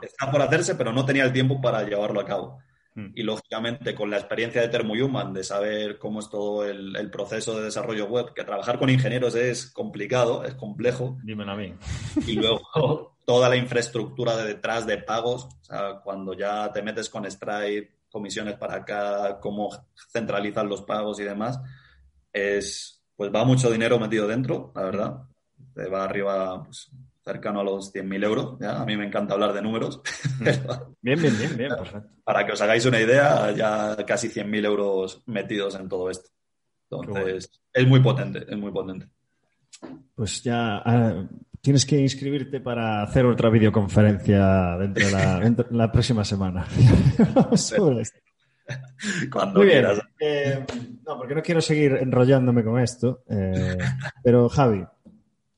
[0.02, 2.58] está por hacerse, pero no tenía el tiempo para llevarlo a cabo.
[2.94, 3.06] Mm.
[3.14, 7.64] Y lógicamente con la experiencia de Termohuman, de saber cómo es todo el, proceso de
[7.64, 11.18] desarrollo web, que trabajar con ingenieros es complicado, es complejo.
[11.22, 11.74] Dímelo a mí.
[12.26, 17.08] Y luego toda la infraestructura de detrás de pagos, o sea, cuando ya te metes
[17.08, 19.70] con Stripe, comisiones para acá, cómo
[20.12, 21.60] centralizan los pagos y demás,
[22.32, 25.22] es, pues va mucho dinero metido dentro, la verdad.
[25.74, 26.90] Te va arriba, pues,
[27.24, 28.58] cercano a los 100.000 euros.
[28.60, 28.80] ¿ya?
[28.80, 30.00] A mí me encanta hablar de números.
[31.00, 32.10] bien, bien, bien, bien, perfecto.
[32.22, 36.30] Para que os hagáis una idea, ya casi 100.000 euros metidos en todo esto.
[36.90, 39.08] Entonces, es muy potente, es muy potente.
[40.14, 41.26] Pues ya ah,
[41.60, 46.66] tienes que inscribirte para hacer otra videoconferencia dentro de la, la próxima semana.
[49.30, 50.00] Cuando quieras.
[50.18, 50.64] Eh,
[51.06, 53.24] no, porque no quiero seguir enrollándome con esto.
[53.28, 53.76] Eh,
[54.22, 54.84] pero Javi,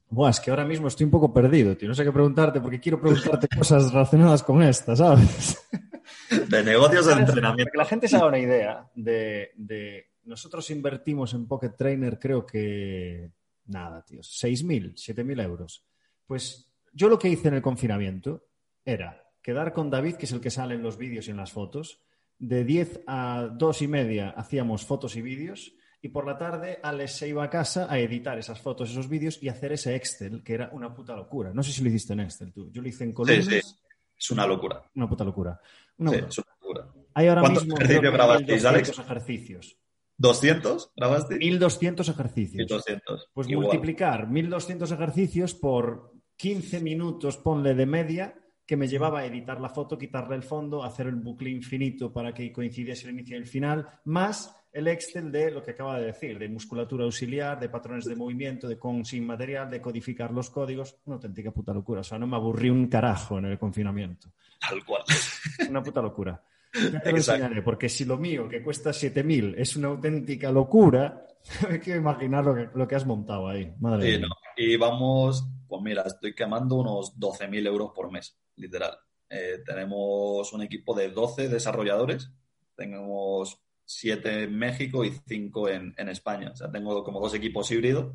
[0.08, 1.88] Buah, es que ahora mismo estoy un poco perdido, tío.
[1.88, 5.58] No sé qué preguntarte porque quiero preguntarte cosas relacionadas con esta, ¿sabes?
[6.48, 7.70] De negocios de entrenamiento.
[7.70, 13.30] que la gente se haga una idea de, Nosotros invertimos en Pocket Trainer, creo que.
[13.66, 14.20] Nada, tío.
[14.20, 15.84] 6.000, 7.000 euros.
[16.26, 18.46] Pues yo lo que hice en el confinamiento
[18.84, 21.52] era quedar con David, que es el que sale en los vídeos y en las
[21.52, 22.00] fotos.
[22.38, 25.74] De 10 a 2 y media hacíamos fotos y vídeos
[26.06, 29.42] y por la tarde Alex se iba a casa a editar esas fotos, esos vídeos
[29.42, 31.52] y hacer ese Excel, que era una puta locura.
[31.52, 32.70] No sé si lo hiciste en Excel tú.
[32.70, 33.44] Yo lo hice en columnas.
[33.44, 33.74] Sí, sí.
[34.16, 34.84] Es una locura.
[34.94, 35.60] Una puta locura.
[35.98, 36.92] sí, es una locura.
[37.12, 38.98] Hay ahora ¿Cuántos mismo ejercicios grabasteis, Alex?
[39.00, 39.76] ejercicios.
[40.16, 41.36] ¿200 grabaste?
[41.38, 42.56] 1200 ejercicios.
[42.56, 43.30] 1200.
[43.34, 49.60] Pues multiplicar 1200 ejercicios por 15 minutos, ponle de media, que me llevaba a editar
[49.60, 53.40] la foto, quitarle el fondo, hacer el bucle infinito para que coincidiese el inicio y
[53.40, 57.70] el final, más el Excel de lo que acaba de decir, de musculatura auxiliar, de
[57.70, 60.98] patrones de movimiento, de con sin material, de codificar los códigos.
[61.06, 62.02] Una auténtica puta locura.
[62.02, 64.28] O sea, no me aburrí un carajo en el confinamiento.
[64.60, 65.02] Tal cual.
[65.70, 66.42] Una puta locura.
[66.74, 71.26] Ya te lo enseñaré, porque si lo mío, que cuesta 7.000, es una auténtica locura,
[71.70, 73.72] hay que imaginar lo que, has montado ahí.
[73.80, 74.28] Madre mía.
[74.58, 78.94] Y vamos, pues mira, estoy quemando unos 12.000 euros por mes, literal.
[79.30, 82.30] Eh, tenemos un equipo de 12 desarrolladores,
[82.74, 86.50] tenemos siete en México y cinco en, España.
[86.52, 88.14] O sea, tengo como dos equipos híbridos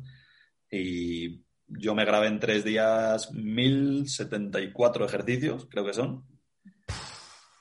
[0.70, 6.24] y yo me grabé en tres días 1074 ejercicios, creo que son.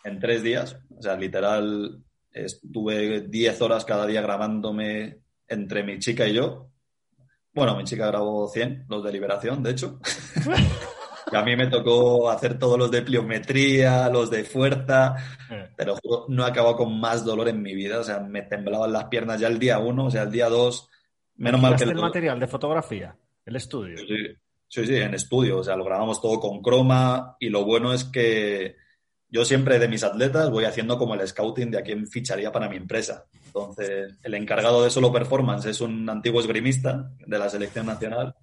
[0.04, 0.78] En tres días.
[0.96, 6.70] O sea, literal, estuve 10 horas cada día grabándome entre mi chica y yo.
[7.54, 10.00] Bueno, mi chica grabó 100, los de liberación, de hecho.
[11.32, 15.16] a mí me tocó hacer todos los de pliometría, los de fuerza,
[15.50, 15.70] eh.
[15.76, 15.96] pero
[16.28, 18.00] no he acabado con más dolor en mi vida.
[18.00, 20.90] O sea, me temblaban las piernas ya el día uno, o sea, el día dos.
[21.36, 21.84] Menos mal que.
[21.84, 23.16] el material de fotografía?
[23.46, 23.98] ¿El estudio?
[23.98, 24.36] Sí,
[24.68, 25.60] sí, sí, en estudio.
[25.60, 28.76] O sea, lo grabamos todo con croma y lo bueno es que
[29.30, 32.68] yo siempre de mis atletas voy haciendo como el scouting de a quién ficharía para
[32.68, 33.26] mi empresa.
[33.46, 38.36] Entonces, el encargado de solo performance es un antiguo esgrimista de la selección nacional,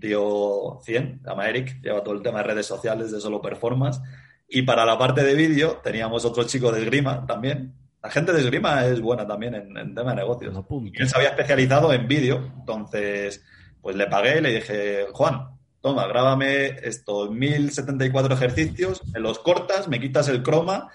[0.00, 4.00] tío 100, se llama Eric, lleva todo el tema de redes sociales de solo performance.
[4.48, 7.74] Y para la parte de vídeo teníamos otro chico de esgrima también.
[8.02, 10.56] La gente de esgrima es buena también en, tema de negocios.
[10.94, 13.44] él se había especializado en vídeo, entonces
[13.80, 19.88] pues le pagué y le dije, Juan, toma, grábame estos 1074 ejercicios, me los cortas,
[19.88, 20.90] me quitas el croma.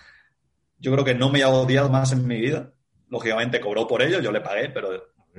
[0.80, 2.74] Yo creo que no me ha odiado más en mi vida.
[3.10, 4.90] Lógicamente cobró por ello, yo le pagué, pero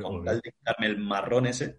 [0.00, 1.78] con tal de quitarme el marrón ese,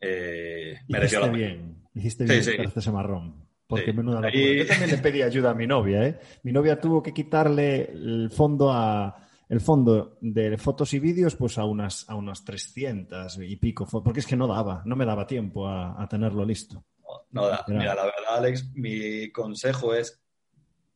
[0.00, 3.48] eh, mereció la bien, Hiciste bien sí, ese marrón.
[3.66, 6.18] Porque menuda Yo también le pedí ayuda a mi novia, ¿eh?
[6.42, 11.58] Mi novia tuvo que quitarle el fondo a el fondo de fotos y vídeos pues
[11.58, 15.26] a unas, a unas 300 y pico, porque es que no daba, no me daba
[15.26, 16.84] tiempo a, tenerlo listo.
[17.30, 17.64] No, da.
[17.68, 20.22] Mira, la verdad, Alex, mi consejo es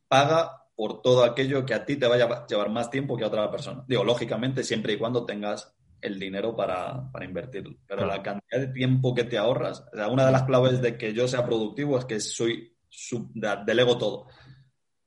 [0.07, 3.27] paga por todo aquello que a ti te vaya a llevar más tiempo que a
[3.27, 3.83] otra persona.
[3.87, 5.72] Digo, lógicamente, siempre y cuando tengas
[6.03, 7.77] el dinero para, para invertirlo.
[7.87, 10.97] Pero la cantidad de tiempo que te ahorras, o sea, una de las claves de
[10.97, 14.27] que yo sea productivo es que soy, sub, delego todo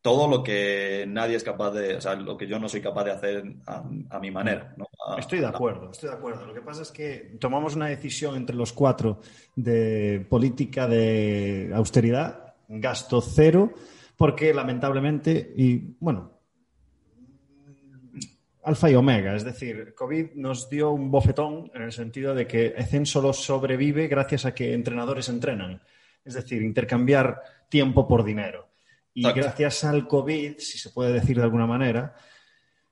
[0.06, 3.02] todo lo que nadie es capaz de, o sea, lo que yo no soy capaz
[3.02, 4.72] de hacer a, mi manera.
[5.18, 6.46] estoy de acuerdo, estoy de acuerdo.
[6.46, 9.18] Lo que pasa es que tomamos una decisión entre los cuatro
[9.56, 13.72] de política de austeridad, gasto cero,
[14.16, 16.35] porque lamentablemente, y bueno,
[18.66, 22.74] alfa y omega, es decir, COVID nos dio un bofetón en el sentido de que
[22.76, 25.80] ECEN solo sobrevive gracias a que entrenadores entrenan,
[26.24, 28.68] es decir, intercambiar tiempo por dinero.
[29.14, 32.16] Y gracias al COVID, si se puede decir de alguna manera,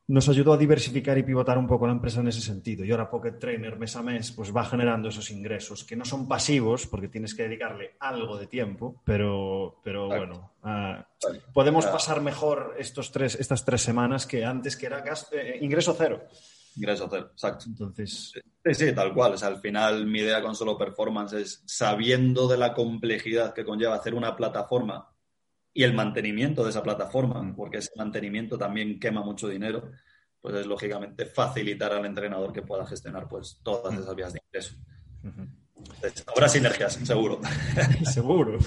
[0.07, 2.84] nos ayudó a diversificar y pivotar un poco la empresa en ese sentido.
[2.84, 6.28] Y ahora Pocket Trainer mes a mes pues va generando esos ingresos que no son
[6.28, 11.07] pasivos porque tienes que dedicarle algo de tiempo, pero, pero bueno, ah,
[11.55, 15.02] podemos pasar mejor estos tres, estas tres semanas que antes que era
[15.32, 16.24] eh, ingreso cero.
[16.76, 17.64] Ingreso cero, exacto.
[17.68, 18.32] Entonces...
[18.64, 19.34] Sí, sí, tal cual.
[19.34, 23.64] O sea, al final mi idea con solo performance es sabiendo de la complejidad que
[23.64, 25.13] conlleva hacer una plataforma
[25.75, 27.57] y el mantenimiento de esa plataforma, mm.
[27.57, 29.91] porque ese mantenimiento también quema mucho dinero,
[30.41, 33.99] pues es lógicamente facilitar al entrenador que pueda gestionar pues todas mm.
[33.99, 34.77] esas vías de ingreso.
[36.29, 37.41] Habrá sinergias, seguro.
[38.05, 38.59] seguro.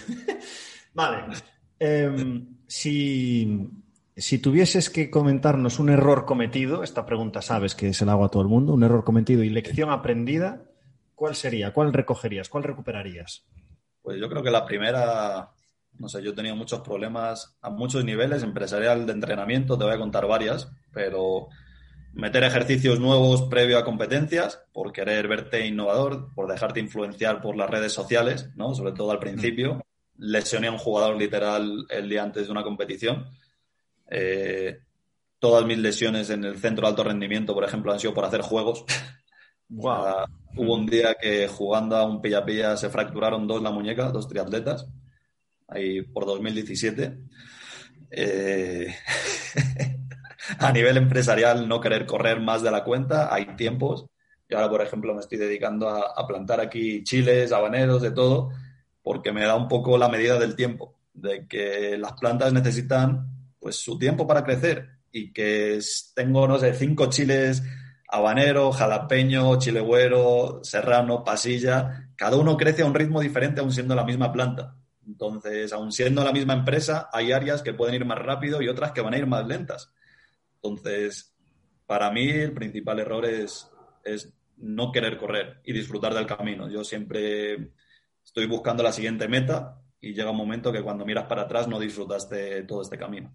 [0.93, 1.35] vale.
[1.79, 3.69] Em, si,
[4.15, 8.29] si tuvieses que comentarnos un error cometido, esta pregunta sabes que se la hago a
[8.29, 10.65] todo el mundo, un error cometido y lección aprendida,
[11.15, 11.71] ¿cuál sería?
[11.71, 12.49] ¿Cuál recogerías?
[12.49, 13.45] ¿Cuál recuperarías?
[14.01, 15.53] Pues yo creo que la primera
[15.99, 19.93] no sé, yo he tenido muchos problemas a muchos niveles, empresarial de entrenamiento, te voy
[19.93, 21.47] a contar varias, pero
[22.13, 27.69] meter ejercicios nuevos previo a competencias, por querer verte innovador, por dejarte influenciar por las
[27.69, 28.73] redes sociales, ¿no?
[28.73, 29.83] Sobre todo al principio.
[30.17, 33.27] Lesioné a un jugador literal el día antes de una competición.
[34.09, 34.79] Eh,
[35.37, 38.41] todas mis lesiones en el centro de alto rendimiento, por ejemplo, han sido por hacer
[38.41, 38.83] juegos.
[39.69, 44.87] hubo un día que jugando a un pilla-pilla se fracturaron dos la muñeca, dos triatletas
[45.67, 47.17] ahí por 2017.
[48.11, 48.95] Eh,
[50.59, 54.07] a nivel empresarial, no querer correr más de la cuenta, hay tiempos.
[54.49, 58.51] Y ahora, por ejemplo, me estoy dedicando a, plantar aquí chiles, habaneros, de todo,
[59.03, 63.27] porque me da un poco la medida del tiempo, de que las plantas necesitan
[63.59, 65.79] pues su tiempo para crecer y que
[66.15, 67.61] tengo, no sé, cinco chiles
[68.07, 74.05] habanero, jalapeño, chilegüero, serrano, pasilla, cada uno crece a un ritmo diferente aun siendo la
[74.05, 74.75] misma planta.
[75.07, 78.91] Entonces, aun siendo la misma empresa, hay áreas que pueden ir más rápido y otras
[78.91, 79.93] que van a ir más lentas.
[80.55, 81.33] Entonces,
[81.85, 83.71] para mí el principal error es,
[84.03, 86.69] es no querer correr y disfrutar del camino.
[86.69, 87.71] Yo siempre
[88.23, 91.79] estoy buscando la siguiente meta y llega un momento que cuando miras para atrás no
[91.79, 93.33] disfrutas de todo este camino.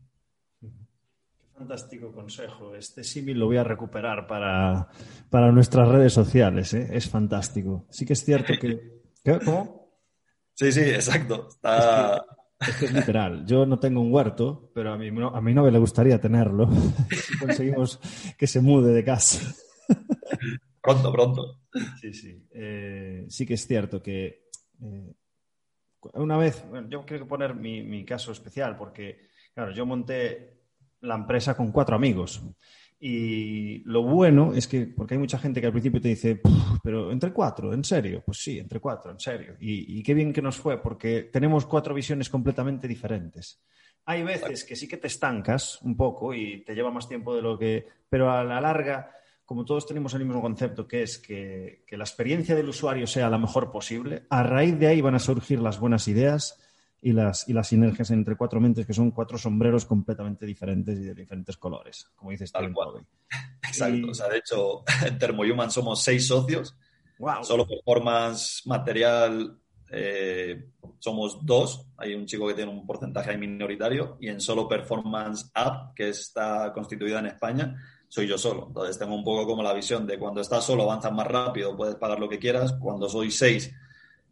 [0.61, 2.75] Qué fantástico consejo.
[2.75, 4.89] Este símil lo voy a recuperar para,
[5.31, 6.75] para nuestras redes sociales.
[6.75, 6.91] ¿eh?
[6.93, 7.87] Es fantástico.
[7.89, 9.01] Sí que es cierto que...
[9.45, 9.82] ¿Cómo?
[10.63, 11.49] Sí, sí, exacto.
[12.61, 13.45] Es, literal.
[13.45, 16.69] Yo no tengo un huerto, pero a mi, a mi novia le gustaría tenerlo.
[17.11, 17.99] si conseguimos
[18.39, 19.53] que se mude de casa.
[20.81, 21.63] pronto, pronto.
[22.01, 22.47] Sí, sí.
[22.53, 24.49] Eh, sí que es cierto que
[24.81, 25.13] eh,
[26.15, 30.61] una vez, yo quiero poner mi, mi caso especial, porque, claro, yo monté
[31.01, 32.41] la empresa con cuatro amigos.
[33.05, 36.41] Y lo bueno es que, porque hay mucha gente que al principio te dice,
[36.85, 38.23] pero entre cuatro, ¿en serio?
[38.25, 39.57] Pues sí, entre cuatro, en serio.
[39.59, 43.61] Y, qué bien que nos fue, porque tenemos cuatro visiones completamente diferentes.
[44.05, 47.43] Hay veces que sí que te estancas un poco y te lleva más tiempo de
[47.43, 47.89] lo que...
[48.09, 49.11] Pero a la larga,
[49.45, 53.29] como todos tenemos el mismo concepto, que es que, que la experiencia del usuario sea
[53.29, 56.57] la mejor posible, a raíz de ahí van a surgir las buenas ideas
[57.05, 61.03] y las, y las sinergias entre cuatro mentes, que son cuatro sombreros completamente diferentes y
[61.03, 63.05] de diferentes colores, como dices Tal cual.
[63.67, 64.11] Exacto.
[64.11, 66.77] O sea, de hecho, en Thermohuman somos seis socios.
[67.43, 69.57] Solo performance material
[69.91, 71.87] eh, somos dos.
[71.97, 74.17] Hay un chico que tiene un porcentaje ahí minoritario.
[74.21, 77.77] Y en solo performance app, que está constituida en España,
[78.09, 78.67] soy yo solo.
[78.69, 81.97] Entonces tengo un poco como la visión de cuando estás solo avanzas más rápido, puedes
[81.97, 82.73] pagar lo que quieras.
[82.75, 83.73] Cuando soy seis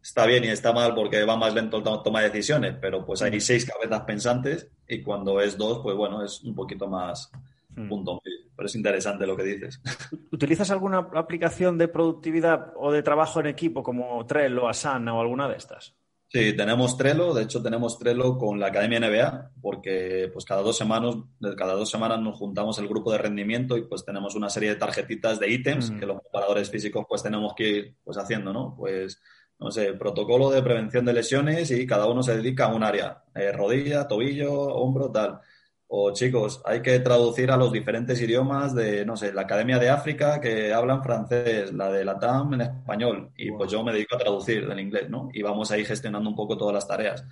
[0.03, 3.23] está bien y está mal porque va más lento el toma de decisiones, pero pues
[3.23, 7.31] hay seis cabezas pensantes y cuando es dos, pues bueno, es un poquito más
[7.77, 7.89] hmm.
[7.89, 8.21] punto
[8.57, 9.81] Pero es interesante lo que dices.
[10.33, 15.49] ¿Utilizas alguna aplicación de productividad o de trabajo en equipo como Trello, Asana o alguna
[15.49, 15.95] de estas?
[16.33, 20.79] Sí, tenemos Trello, de hecho tenemos Trello con la Academia NBA, porque pues cada dos
[20.79, 21.17] semanas,
[21.57, 24.77] cada dos semanas nos juntamos el grupo de rendimiento y pues tenemos una serie de
[24.77, 25.99] tarjetitas de ítems hmm.
[25.99, 28.77] que los preparadores físicos pues tenemos que ir pues haciendo, ¿no?
[28.79, 29.21] Pues
[29.61, 33.25] no sé, protocolo de prevención de lesiones y cada uno se dedica a un área,
[33.35, 35.41] eh, rodilla, tobillo, hombro, tal.
[35.89, 39.91] O chicos, hay que traducir a los diferentes idiomas de, no sé, la Academia de
[39.91, 44.15] África que hablan francés, la de la TAM en español, y pues yo me dedico
[44.15, 45.29] a traducir del inglés, ¿no?
[45.33, 47.25] Y vamos ahí gestionando un poco todas las tareas.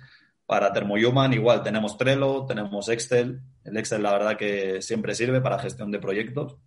[0.45, 3.39] Para Thermohuman igual tenemos Trello, tenemos Excel.
[3.63, 6.57] El Excel la verdad que siempre sirve para gestión de proyectos.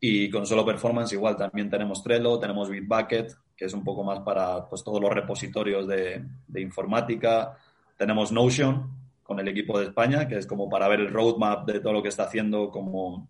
[0.00, 4.20] Y con solo performance igual también tenemos Trello, tenemos Bitbucket, que es un poco más
[4.20, 6.24] para pues, todos los repositorios de,
[6.56, 7.56] informática.
[7.96, 8.90] Tenemos Notion
[9.22, 12.02] con el equipo de España, que es como para ver el roadmap de todo lo
[12.02, 13.28] que está haciendo como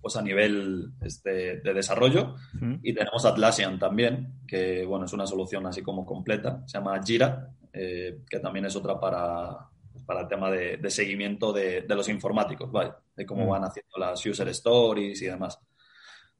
[0.00, 2.36] pues a nivel este, de desarrollo.
[2.82, 6.62] Y tenemos Atlassian también, que bueno, es una solución así como completa.
[6.66, 9.68] Se llama Jira, eh, que también es otra para,
[10.06, 12.92] para el tema de, seguimiento de, los informáticos, ¿vale?
[13.14, 15.58] de cómo van haciendo las user stories y demás.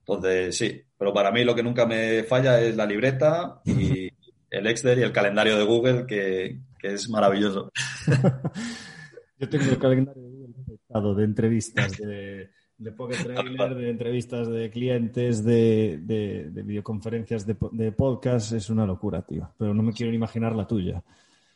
[0.09, 4.09] Entonces, sí, pero para mí lo que nunca me falla es la libreta y
[4.51, 7.71] el Excel y el calendario de Google, que, es maravilloso.
[9.39, 14.71] Yo tengo el calendario de Google de entrevistas, de, de Pocket Trailer, de entrevistas de
[14.71, 18.53] clientes, de, de, videoconferencias de, de, podcast.
[18.53, 19.53] Es una locura, tío.
[19.59, 21.05] Pero no me quiero ni imaginar la tuya.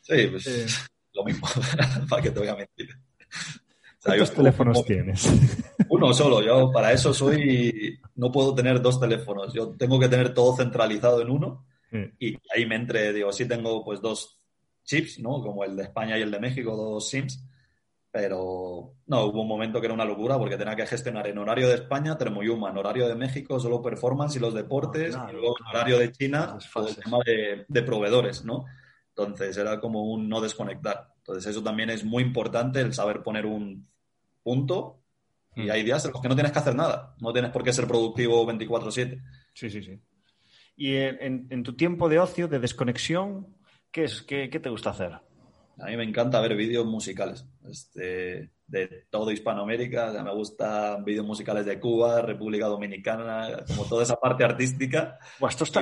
[0.02, 0.66] Sí, pues eh.
[1.14, 1.48] lo mismo.
[2.08, 2.90] para que te voy a mentir.
[4.04, 5.28] ¿Cuántos teléfonos tienes?
[5.88, 6.42] Uno solo.
[6.42, 7.98] Yo para eso soy.
[8.16, 9.52] No puedo tener dos teléfonos.
[9.54, 11.66] Yo tengo que tener todo centralizado en uno.
[12.18, 14.40] Y ahí me entre, digo, sí tengo pues dos
[14.82, 15.42] chips, ¿no?
[15.42, 17.46] Como el de España y el de México, dos SIMs.
[18.10, 21.68] Pero no, hubo un momento que era una locura porque tenía que gestionar en horario
[21.68, 25.66] de España, Termoyuma, en horario de México, solo performance y los deportes, y luego en
[25.66, 28.66] horario de China, el tema de, de proveedores, ¿no?
[29.08, 31.11] Entonces era como un no desconectar.
[31.22, 33.88] Entonces eso también es muy importante, el saber poner un
[34.42, 35.00] punto.
[35.54, 35.70] Y mm.
[35.70, 37.14] hay días en los que no tienes que hacer nada.
[37.20, 39.22] No tienes por qué ser productivo 24/7.
[39.54, 40.00] Sí, sí, sí.
[40.76, 43.56] Y en, tu tiempo de ocio, de desconexión,
[43.90, 45.20] ¿qué, es, qué, qué te gusta hacer?
[45.78, 47.46] A mí me encanta ver vídeos musicales.
[47.68, 50.10] Este, de todo Hispanoamérica.
[50.24, 55.18] me gustan vídeos musicales de Cuba, República Dominicana, como toda esa parte artística.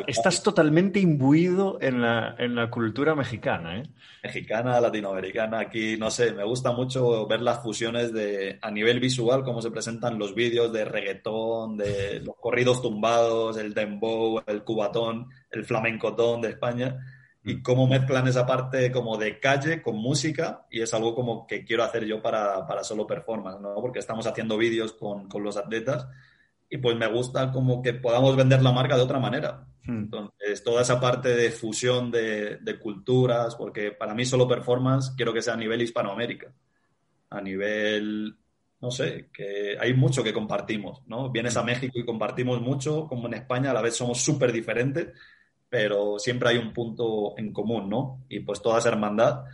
[0.08, 3.82] estás totalmente imbuido en la, en la cultura mexicana, ¿eh?
[4.24, 9.44] Mexicana, latinoamericana, aquí, no sé, me gusta mucho ver las fusiones de, a nivel visual,
[9.44, 15.28] cómo se presentan los vídeos de reggaetón, de los corridos tumbados, el dembow, el cubatón,
[15.52, 16.98] el flamencotón de España
[17.42, 17.62] y mm.
[17.62, 21.84] cómo mezclan esa parte como de calle con música y es algo como que quiero
[21.84, 23.74] hacer yo para, para solo performance, ¿no?
[23.76, 26.06] Porque estamos haciendo vídeos con, con, los atletas
[26.68, 29.66] y pues me gusta como que podamos vender la marca de otra manera.
[29.84, 29.98] Mm.
[29.98, 35.32] Entonces, toda esa parte de fusión de, de, culturas, porque para mí solo performance quiero
[35.32, 36.52] que sea a nivel Hispanoamérica,
[37.30, 38.36] a nivel,
[38.82, 41.30] no sé, que hay mucho que compartimos, ¿no?
[41.30, 41.66] Vienes a mm.
[41.66, 45.08] México y compartimos mucho, como en España a la vez somos súper diferentes
[45.70, 48.24] pero siempre hay un punto en común, ¿no?
[48.28, 49.44] Y pues toda esa hermandad,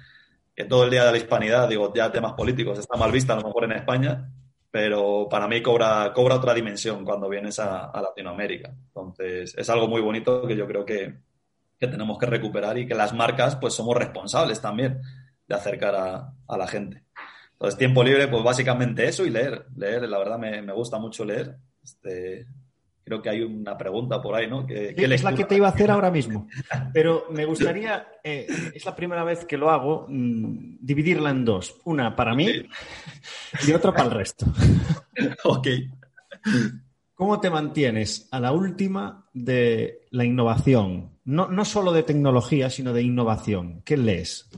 [0.54, 3.36] que todo el día de la hispanidad, digo, ya temas políticos, está mal vista a
[3.36, 4.32] lo mejor en España,
[4.70, 8.70] pero para mí cobra, cobra otra dimensión cuando vienes a, Latinoamérica.
[8.70, 11.18] Entonces, es algo muy bonito que yo creo que,
[11.78, 15.00] que, tenemos que recuperar y que las marcas, pues somos responsables también
[15.46, 17.04] de acercar a, a la gente.
[17.52, 19.66] Entonces, tiempo libre, pues básicamente eso y leer.
[19.76, 21.56] Leer, la verdad me, me gusta mucho leer.
[21.82, 22.46] Este,
[23.06, 24.66] creo que hay una pregunta por ahí, ¿no?
[24.68, 26.48] es la que te iba a hacer ahora mismo.
[26.92, 31.76] Pero me gustaría, eh, es la primera vez que lo hago, mm, dividirla en dos.
[31.84, 32.48] Una para mí
[33.64, 34.46] y otra para el resto.
[35.44, 35.68] ok.
[37.14, 41.10] ¿Cómo te mantienes a la última de la innovación?
[41.24, 43.82] No, no solo de tecnología, sino de innovación.
[43.84, 44.48] ¿Qué lees?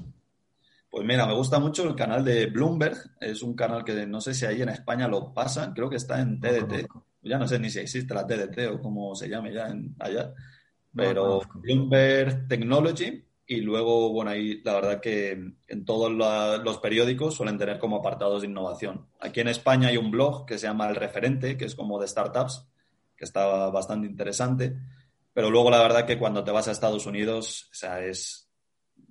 [0.91, 2.97] Pues mira, me gusta mucho el canal de Bloomberg.
[3.21, 5.75] Es un canal que no sé si ahí en España lo pasan.
[5.75, 6.89] Creo que está en TDT
[7.29, 10.33] ya no sé ni si existe la TDT o cómo se llame ya en, allá,
[10.95, 15.31] pero Bloomberg Technology, y luego, bueno, ahí la verdad que
[15.67, 19.07] en todos los periódicos suelen tener como apartados de innovación.
[19.21, 22.07] Aquí en España hay un blog que se llama El Referente, que es como de
[22.07, 22.69] startups,
[23.17, 24.77] que está bastante interesante.
[25.33, 28.51] Pero luego la verdad que cuando te vas a Estados Unidos, o sea, es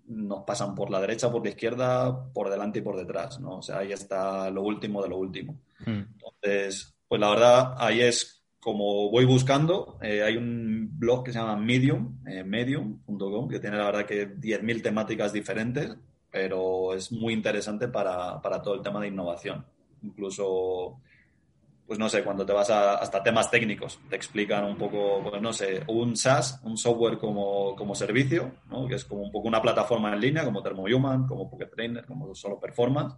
[0.05, 3.57] nos pasan por la derecha, por la izquierda, por delante y por detrás, ¿no?
[3.57, 5.59] O sea, ahí está lo último de lo último.
[5.80, 6.03] Hmm.
[6.13, 11.39] Entonces, pues la verdad, ahí es como voy buscando, eh, hay un blog que se
[11.39, 15.95] llama Medium, eh, medium.com, que tiene la verdad que 10.000 temáticas diferentes,
[16.30, 19.66] pero es muy interesante para, todo el tema de innovación.
[20.03, 20.99] Incluso,
[21.86, 25.41] pues no sé, cuando te vas a, hasta temas técnicos, te explican un poco, pues
[25.41, 28.51] no sé, un SaaS, un software como, como servicio,
[28.89, 32.36] que es como un poco una plataforma en línea, como ThermoHuman, como Pocket Trainer, como
[32.36, 33.16] Solo Performance,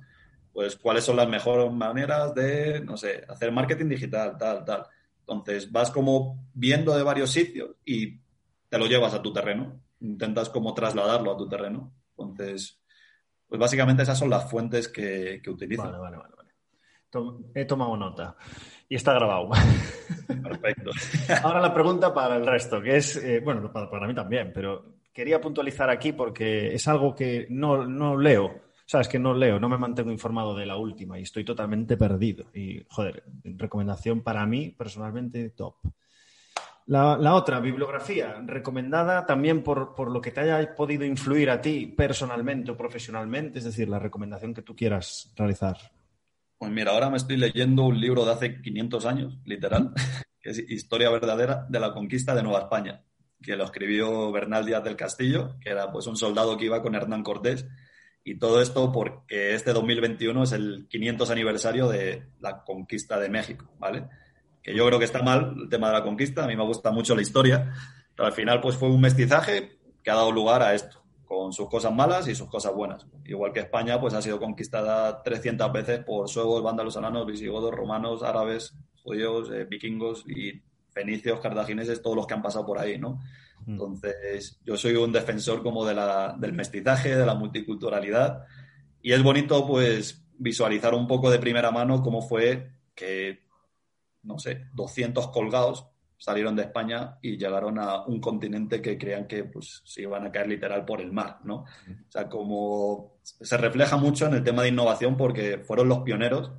[0.54, 4.86] pues cuáles son las mejores maneras de, no sé, hacer marketing digital, tal, tal
[5.34, 8.20] entonces vas como viendo de varios sitios y
[8.68, 11.92] te lo llevas a tu terreno, intentas como trasladarlo a tu terreno.
[12.18, 12.82] Entonces,
[13.48, 15.84] pues básicamente esas son las fuentes que, que utilizo.
[15.84, 17.44] Vale, vale, vale.
[17.56, 18.36] he tomado nota
[18.88, 19.50] y está grabado.
[20.28, 20.92] Perfecto.
[21.44, 24.98] Ahora la pregunta para el resto, que es, eh, bueno, para, para, mí también, pero
[25.14, 29.70] quería puntualizar aquí porque es algo que no, no leo sabes que no leo, no
[29.70, 32.46] me mantengo informado de la última y estoy totalmente perdido.
[32.56, 35.76] Y, joder, recomendación para mí, personalmente, top.
[36.88, 41.86] La, otra, bibliografía, recomendada también por, por, lo que te haya podido influir a ti
[41.86, 45.78] personalmente o profesionalmente, es decir, la recomendación que tú quieras realizar.
[46.58, 49.94] Pues mira, ahora me estoy leyendo un libro de hace 500 años, literal,
[50.42, 53.04] que es Historia verdadera de la conquista de Nueva España,
[53.40, 56.96] que lo escribió Bernal Díaz del Castillo, que era pues un soldado que iba con
[56.96, 57.68] Hernán Cortés
[58.24, 63.72] y todo esto porque este 2021 es el 500 aniversario de la conquista de México,
[63.80, 64.08] ¿vale?
[64.62, 66.92] Que yo creo que está mal el tema de la conquista, a mí me gusta
[66.92, 67.74] mucho la historia,
[68.16, 71.70] pero al final pues fue un mestizaje que ha dado lugar a esto, con sus
[71.70, 73.08] cosas malas y sus cosas buenas.
[73.26, 78.24] Igual que España pues ha sido conquistada 300 veces por suevos, vándalos, alanos, visigodos, romanos,
[78.24, 80.62] árabes, judíos, eh, vikingos y
[80.92, 83.20] fenicios, cartagineses, todos los que han pasado por ahí, ¿no?
[83.66, 83.72] Mm.
[83.72, 88.46] Entonces, yo soy un defensor como de la, del mestizaje, de la multiculturalidad,
[89.02, 93.44] y es bonito, pues, visualizar un poco de primera mano cómo fue que,
[94.24, 95.88] no sé, 200 colgados
[96.18, 100.32] salieron de España y llegaron a un continente que creían que pues, se iban a
[100.32, 101.66] caer literal por el mar, ¿no?
[101.88, 101.92] Mm.
[101.92, 106.52] O sea, como se refleja mucho en el tema de innovación porque fueron los pioneros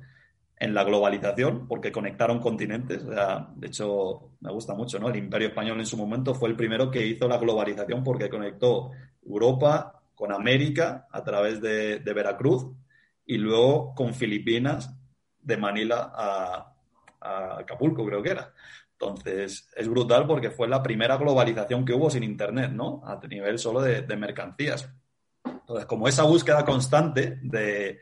[0.61, 3.03] en la globalización, porque conectaron continentes.
[3.03, 5.09] de hecho, me gusta mucho, ¿no?
[5.09, 8.91] El Imperio Español en su momento fue el primero que hizo la globalización porque conectó
[9.25, 12.67] Europa con América a través de, Veracruz
[13.25, 14.95] y luego con Filipinas
[15.41, 18.53] de Manila a, Acapulco, creo que era.
[18.91, 23.01] Entonces, es brutal porque fue la primera globalización que hubo sin Internet, ¿no?
[23.03, 24.87] A nivel solo de, de mercancías.
[25.43, 27.99] Entonces, como esa búsqueda constante de,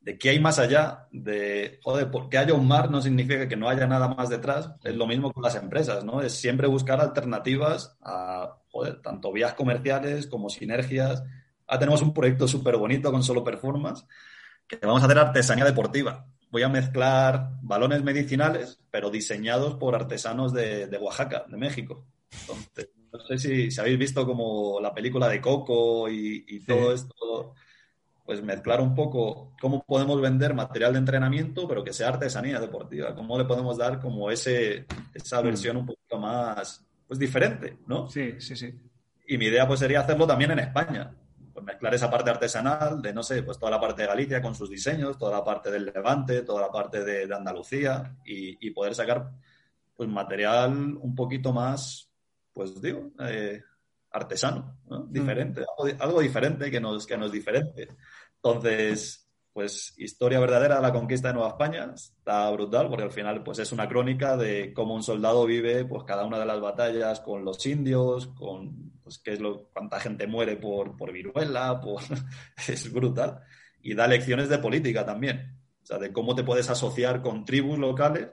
[0.00, 3.68] de qué hay más allá, de, joder, porque haya un mar no significa que no
[3.68, 4.70] haya nada más detrás.
[4.84, 6.22] Es lo mismo con las empresas, ¿no?
[6.22, 11.22] Es siempre buscar alternativas a, joder, tanto vías comerciales como sinergias.
[11.66, 14.06] Ahora tenemos un proyecto súper bonito con Solo Performance,
[14.66, 16.26] que vamos a hacer artesanía deportiva.
[16.50, 22.06] Voy a mezclar balones medicinales, pero diseñados por artesanos de, Oaxaca, de México.
[22.30, 23.38] Entonces, no sé
[23.70, 27.54] si, habéis visto como la película de Coco y, todo esto
[28.28, 33.14] pues mezclar un poco cómo podemos vender material de entrenamiento, pero que sea artesanía deportiva,
[33.14, 35.44] cómo le podemos dar como ese, esa mm.
[35.44, 38.06] versión un poquito más, pues diferente, ¿no?
[38.10, 38.78] Sí, sí, sí.
[39.26, 41.10] Y mi idea pues sería hacerlo también en España,
[41.54, 44.54] pues mezclar esa parte artesanal de, no sé, pues toda la parte de Galicia con
[44.54, 49.30] sus diseños, toda la parte del Levante, toda la parte de, Andalucía y, poder sacar
[49.96, 52.12] pues material un poquito más,
[52.52, 53.62] pues digo, eh,
[54.10, 55.04] artesano, ¿no?
[55.04, 55.12] Mm.
[55.12, 55.64] diferente,
[55.98, 57.88] algo, diferente que nos, que nos diferente.
[58.42, 63.42] Entonces, pues historia verdadera de la conquista de Nueva España está brutal porque al final
[63.42, 67.18] pues es una crónica de cómo un soldado vive pues cada una de las batallas
[67.20, 72.02] con los indios, con pues qué es lo cuánta gente muere por, por viruela, por...
[72.68, 73.40] es brutal.
[73.82, 77.78] Y da lecciones de política también, o sea, de cómo te puedes asociar con tribus
[77.78, 78.28] locales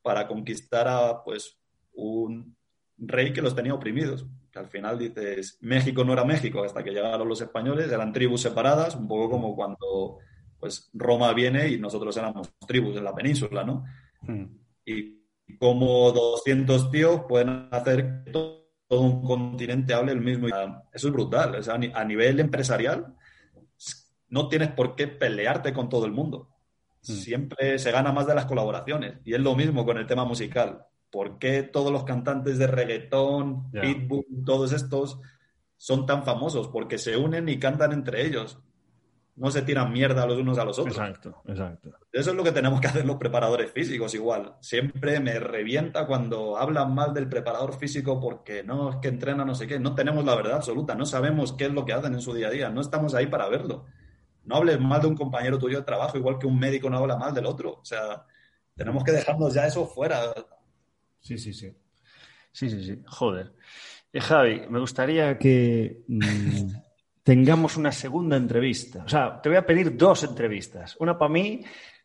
[0.00, 1.58] para conquistar a pues
[1.92, 2.56] un
[2.96, 6.90] rey que los tenía oprimidos que al final dices, México no era México hasta que
[6.90, 10.18] llegaron los españoles, eran tribus separadas, un poco como cuando
[10.58, 13.84] pues Roma viene y nosotros éramos tribus en la península, ¿no?
[14.20, 14.44] Hmm.
[14.84, 15.20] Y
[15.58, 20.48] como 200 tíos pueden hacer que todo, un continente hable el mismo.
[20.92, 21.60] Eso es brutal.
[21.94, 23.14] a nivel empresarial,
[24.28, 26.48] no tienes por qué pelearte con todo el mundo.
[27.02, 27.12] Hmm.
[27.12, 29.18] Siempre se gana más de las colaboraciones.
[29.24, 30.84] Y es lo mismo con el tema musical.
[31.10, 35.20] ¿Por qué todos los cantantes de reggaetón, Pitbull, todos estos
[35.76, 38.58] son tan famosos, porque se unen y cantan entre ellos.
[39.34, 40.94] No se tiran mierda los unos a los otros.
[40.94, 41.90] Exacto, exacto.
[42.12, 44.56] Eso es lo que tenemos que hacer los preparadores físicos igual.
[44.60, 49.54] Siempre me revienta cuando hablan mal del preparador físico porque no es que entrena no
[49.54, 49.78] sé qué.
[49.78, 52.48] No tenemos la verdad absoluta, no sabemos qué es lo que hacen en su día
[52.48, 53.86] a día, no estamos ahí para verlo.
[54.44, 57.16] No hables mal de un compañero tuyo de trabajo, igual que un médico no habla
[57.16, 57.78] mal del otro.
[57.80, 58.26] O sea,
[58.76, 60.34] tenemos que dejarnos ya eso fuera.
[61.20, 61.72] Sí, sí, sí.
[62.52, 63.02] Sí, sí, sí.
[63.06, 63.52] Joder.
[64.12, 66.72] Eh, Javi, me gustaría que mm,
[67.22, 69.04] tengamos una segunda entrevista.
[69.04, 70.96] O sea, te voy a pedir dos entrevistas.
[70.98, 71.62] Una para mí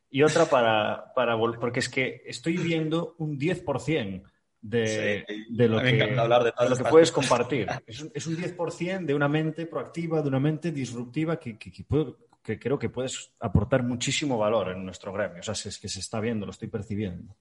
[0.10, 4.24] y otra para, para porque es que estoy viendo un 10%
[4.62, 7.68] de, de, lo que, hablar de, lo que puedes compartir.
[7.86, 11.72] Es un, es un 10% de una mente proactiva, de una mente disruptiva que, que,
[11.72, 15.40] que, creo que puedes aportar muchísimo valor en nuestro gremio.
[15.40, 17.36] O sea, es que se está viendo, lo estoy percibiendo.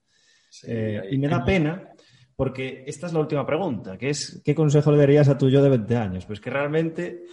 [0.67, 1.89] Eh, y me da pena
[2.35, 5.61] porque esta es la última pregunta, que es ¿qué consejo le darías a tu yo
[5.61, 6.25] de 20 años?
[6.25, 7.23] Pues que realmente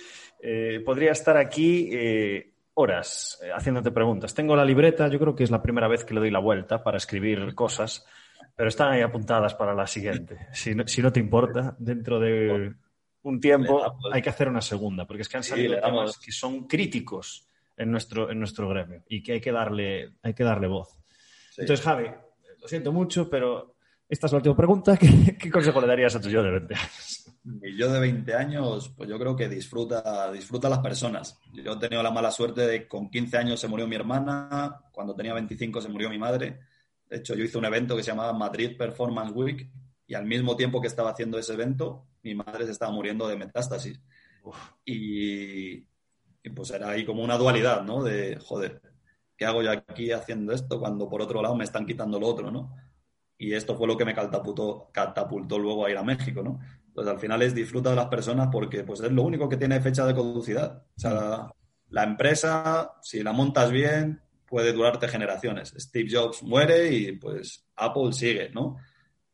[0.40, 4.34] eh, podría estar aquí eh, horas haciéndote preguntas.
[4.34, 6.82] Tengo la libreta, yo creo que es la primera vez que le doy la vuelta
[6.82, 8.06] para escribir cosas,
[8.54, 10.38] pero están ahí apuntadas para la siguiente.
[10.52, 12.74] Si no, si no te importa, dentro de
[13.22, 16.66] un tiempo hay que hacer una segunda, porque es que han salido temas que son
[16.66, 17.46] críticos
[17.76, 20.98] en nuestro, en nuestro gremio y que hay que darle, hay que darle voz.
[21.56, 22.06] Entonces, Javi,
[22.62, 23.74] lo siento mucho, pero
[24.08, 24.96] esta es la última pregunta.
[25.40, 27.40] ¿Qué, consejo le darías a tu yo de 20 años?
[27.42, 31.40] Mi yo de 20 años, pues yo creo que disfruta, disfruta a las personas.
[31.52, 35.16] Yo he tenido la mala suerte de con 15 años se murió mi hermana, cuando
[35.16, 36.60] tenía 25 se murió mi madre.
[37.10, 39.68] De hecho, yo hice un evento que se llamaba Madrid Performance Week
[40.06, 43.36] y al mismo tiempo que estaba haciendo ese evento, mi madre se estaba muriendo de
[43.36, 44.00] metástasis.
[44.84, 48.04] Y, y, pues era ahí como una dualidad, ¿no?
[48.04, 48.80] De, joder,
[49.42, 52.50] ¿qué hago yo aquí haciendo esto cuando por otro lado me están quitando lo otro,
[52.50, 52.72] ¿no?
[53.42, 56.60] y esto fue lo que me catapultó, catapultó luego a ir a México, ¿no?
[56.86, 59.80] Entonces, al final es disfruta de las personas porque pues, es lo único que tiene
[59.80, 60.84] fecha de caducidad.
[60.96, 61.48] O sea,
[61.88, 65.74] la empresa, si la montas bien, puede durarte generaciones.
[65.76, 68.76] Steve Jobs muere y pues Apple sigue, ¿no?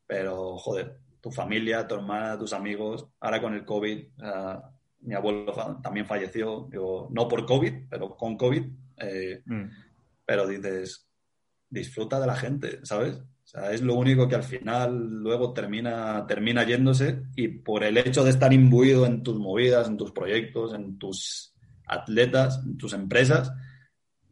[0.06, 4.06] Pero, joder, tu familia, tu hermana, tus amigos, ahora con el COVID,
[5.00, 8.64] mi abuelo también falleció, digo, no por COVID, pero con COVID.
[9.00, 9.64] Eh, mm.
[10.28, 11.08] Pero dices,
[11.70, 13.14] disfruta de la gente, ¿sabes?
[13.16, 17.96] O sea, es lo único que al final luego termina, termina yéndose y por el
[17.96, 21.54] hecho de estar imbuido en tus movidas, en tus proyectos, en tus
[21.86, 23.50] atletas, en tus empresas,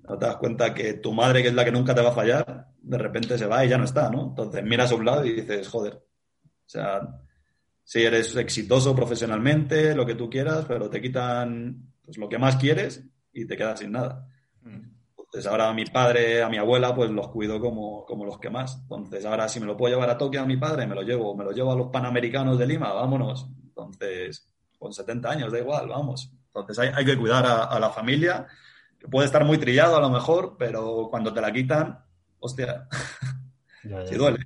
[0.07, 2.15] no te das cuenta que tu madre, que es la que nunca te va a
[2.15, 4.29] fallar, de repente se va y ya no está, ¿no?
[4.29, 7.01] Entonces miras a un lado y dices, joder, o sea,
[7.83, 12.57] si eres exitoso profesionalmente, lo que tú quieras, pero te quitan pues, lo que más
[12.57, 14.29] quieres y te quedas sin nada.
[14.61, 14.96] Mm.
[15.27, 18.49] Entonces ahora a mi padre, a mi abuela, pues los cuido como, como los que
[18.49, 18.79] más.
[18.83, 21.37] Entonces ahora si me lo puedo llevar a Tokio a mi padre, me lo llevo,
[21.37, 23.49] me lo llevo a los Panamericanos de Lima, vámonos.
[23.65, 24.49] Entonces,
[24.79, 26.33] con 70 años, da igual, vamos.
[26.47, 28.47] Entonces hay, hay que cuidar a, la familia,
[28.99, 31.99] que puede estar muy trillado a lo mejor, pero cuando te la quitan,
[32.39, 32.89] hostia,
[34.09, 34.39] si duele.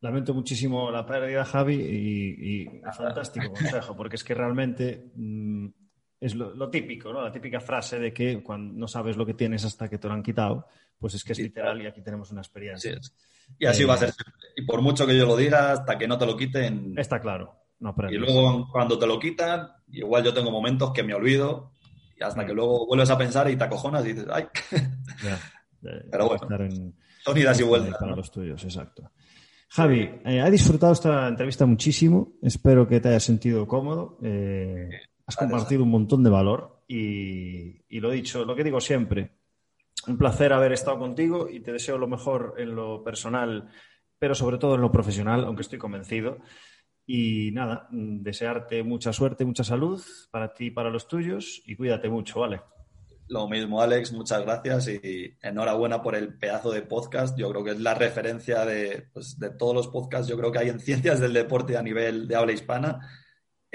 [0.00, 5.68] Lamento muchísimo la pérdida, Javi, y, y fantástico consejo, porque es que realmente mm,
[6.26, 7.22] es lo, típico, ¿no?
[7.22, 10.14] La típica frase de que cuando no sabes lo que tienes hasta que te lo
[10.14, 10.66] han quitado,
[10.98, 12.98] pues es que es literal y aquí tenemos una experiencia.
[13.58, 14.12] y así va a ser
[14.56, 16.94] Y por mucho que yo lo diga, hasta que no te lo quiten.
[16.96, 17.54] Está claro.
[17.78, 21.72] No y luego cuando te lo quitan, igual yo tengo momentos que me olvido
[22.18, 22.46] y hasta mm.
[22.46, 24.46] que luego vuelves a pensar y te acojonas y dices, ¡ay!
[26.10, 26.48] Pero bueno,
[27.22, 27.98] son idas y vueltas.
[28.00, 29.12] Para los tuyos, exacto.
[29.68, 32.32] Javi, eh, he disfrutado esta entrevista muchísimo.
[32.42, 34.18] Espero que te hayas sentido cómodo.
[34.22, 34.88] Eh,
[35.26, 39.32] Has compartido un montón de valor y, y lo dicho, lo que digo siempre,
[40.06, 43.68] un placer haber estado contigo y te deseo lo mejor en lo personal,
[44.18, 46.38] pero sobre todo en lo profesional, aunque estoy convencido.
[47.08, 52.08] Y nada, desearte mucha suerte, mucha salud para ti y para los tuyos y cuídate
[52.08, 52.62] mucho, ¿vale?
[53.28, 57.36] Lo mismo, Alex, muchas gracias y enhorabuena por el pedazo de podcast.
[57.36, 60.60] Yo creo que es la referencia de, pues, de todos los podcasts, yo creo que
[60.60, 63.00] hay en ciencias del deporte a nivel de habla hispana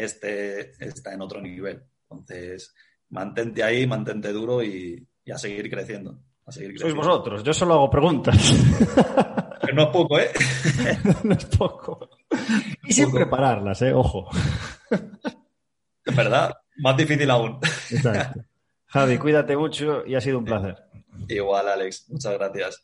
[0.03, 1.83] este está en otro nivel.
[2.09, 2.73] Entonces,
[3.09, 6.19] mantente ahí, mantente duro y, a seguir creciendo.
[6.45, 8.37] A seguir Sois vosotros, yo solo hago preguntas.
[9.73, 10.31] No es poco, ¿eh?
[11.23, 12.09] no es poco.
[12.83, 13.93] Y sin prepararlas, ¿eh?
[13.93, 14.27] Ojo.
[16.03, 17.59] Es verdad, más difícil aún.
[17.89, 18.43] Exacto.
[18.87, 20.75] Javi, cuídate mucho y ha sido un placer.
[21.29, 22.09] Igual, Alex.
[22.09, 22.81] Muchas gracias.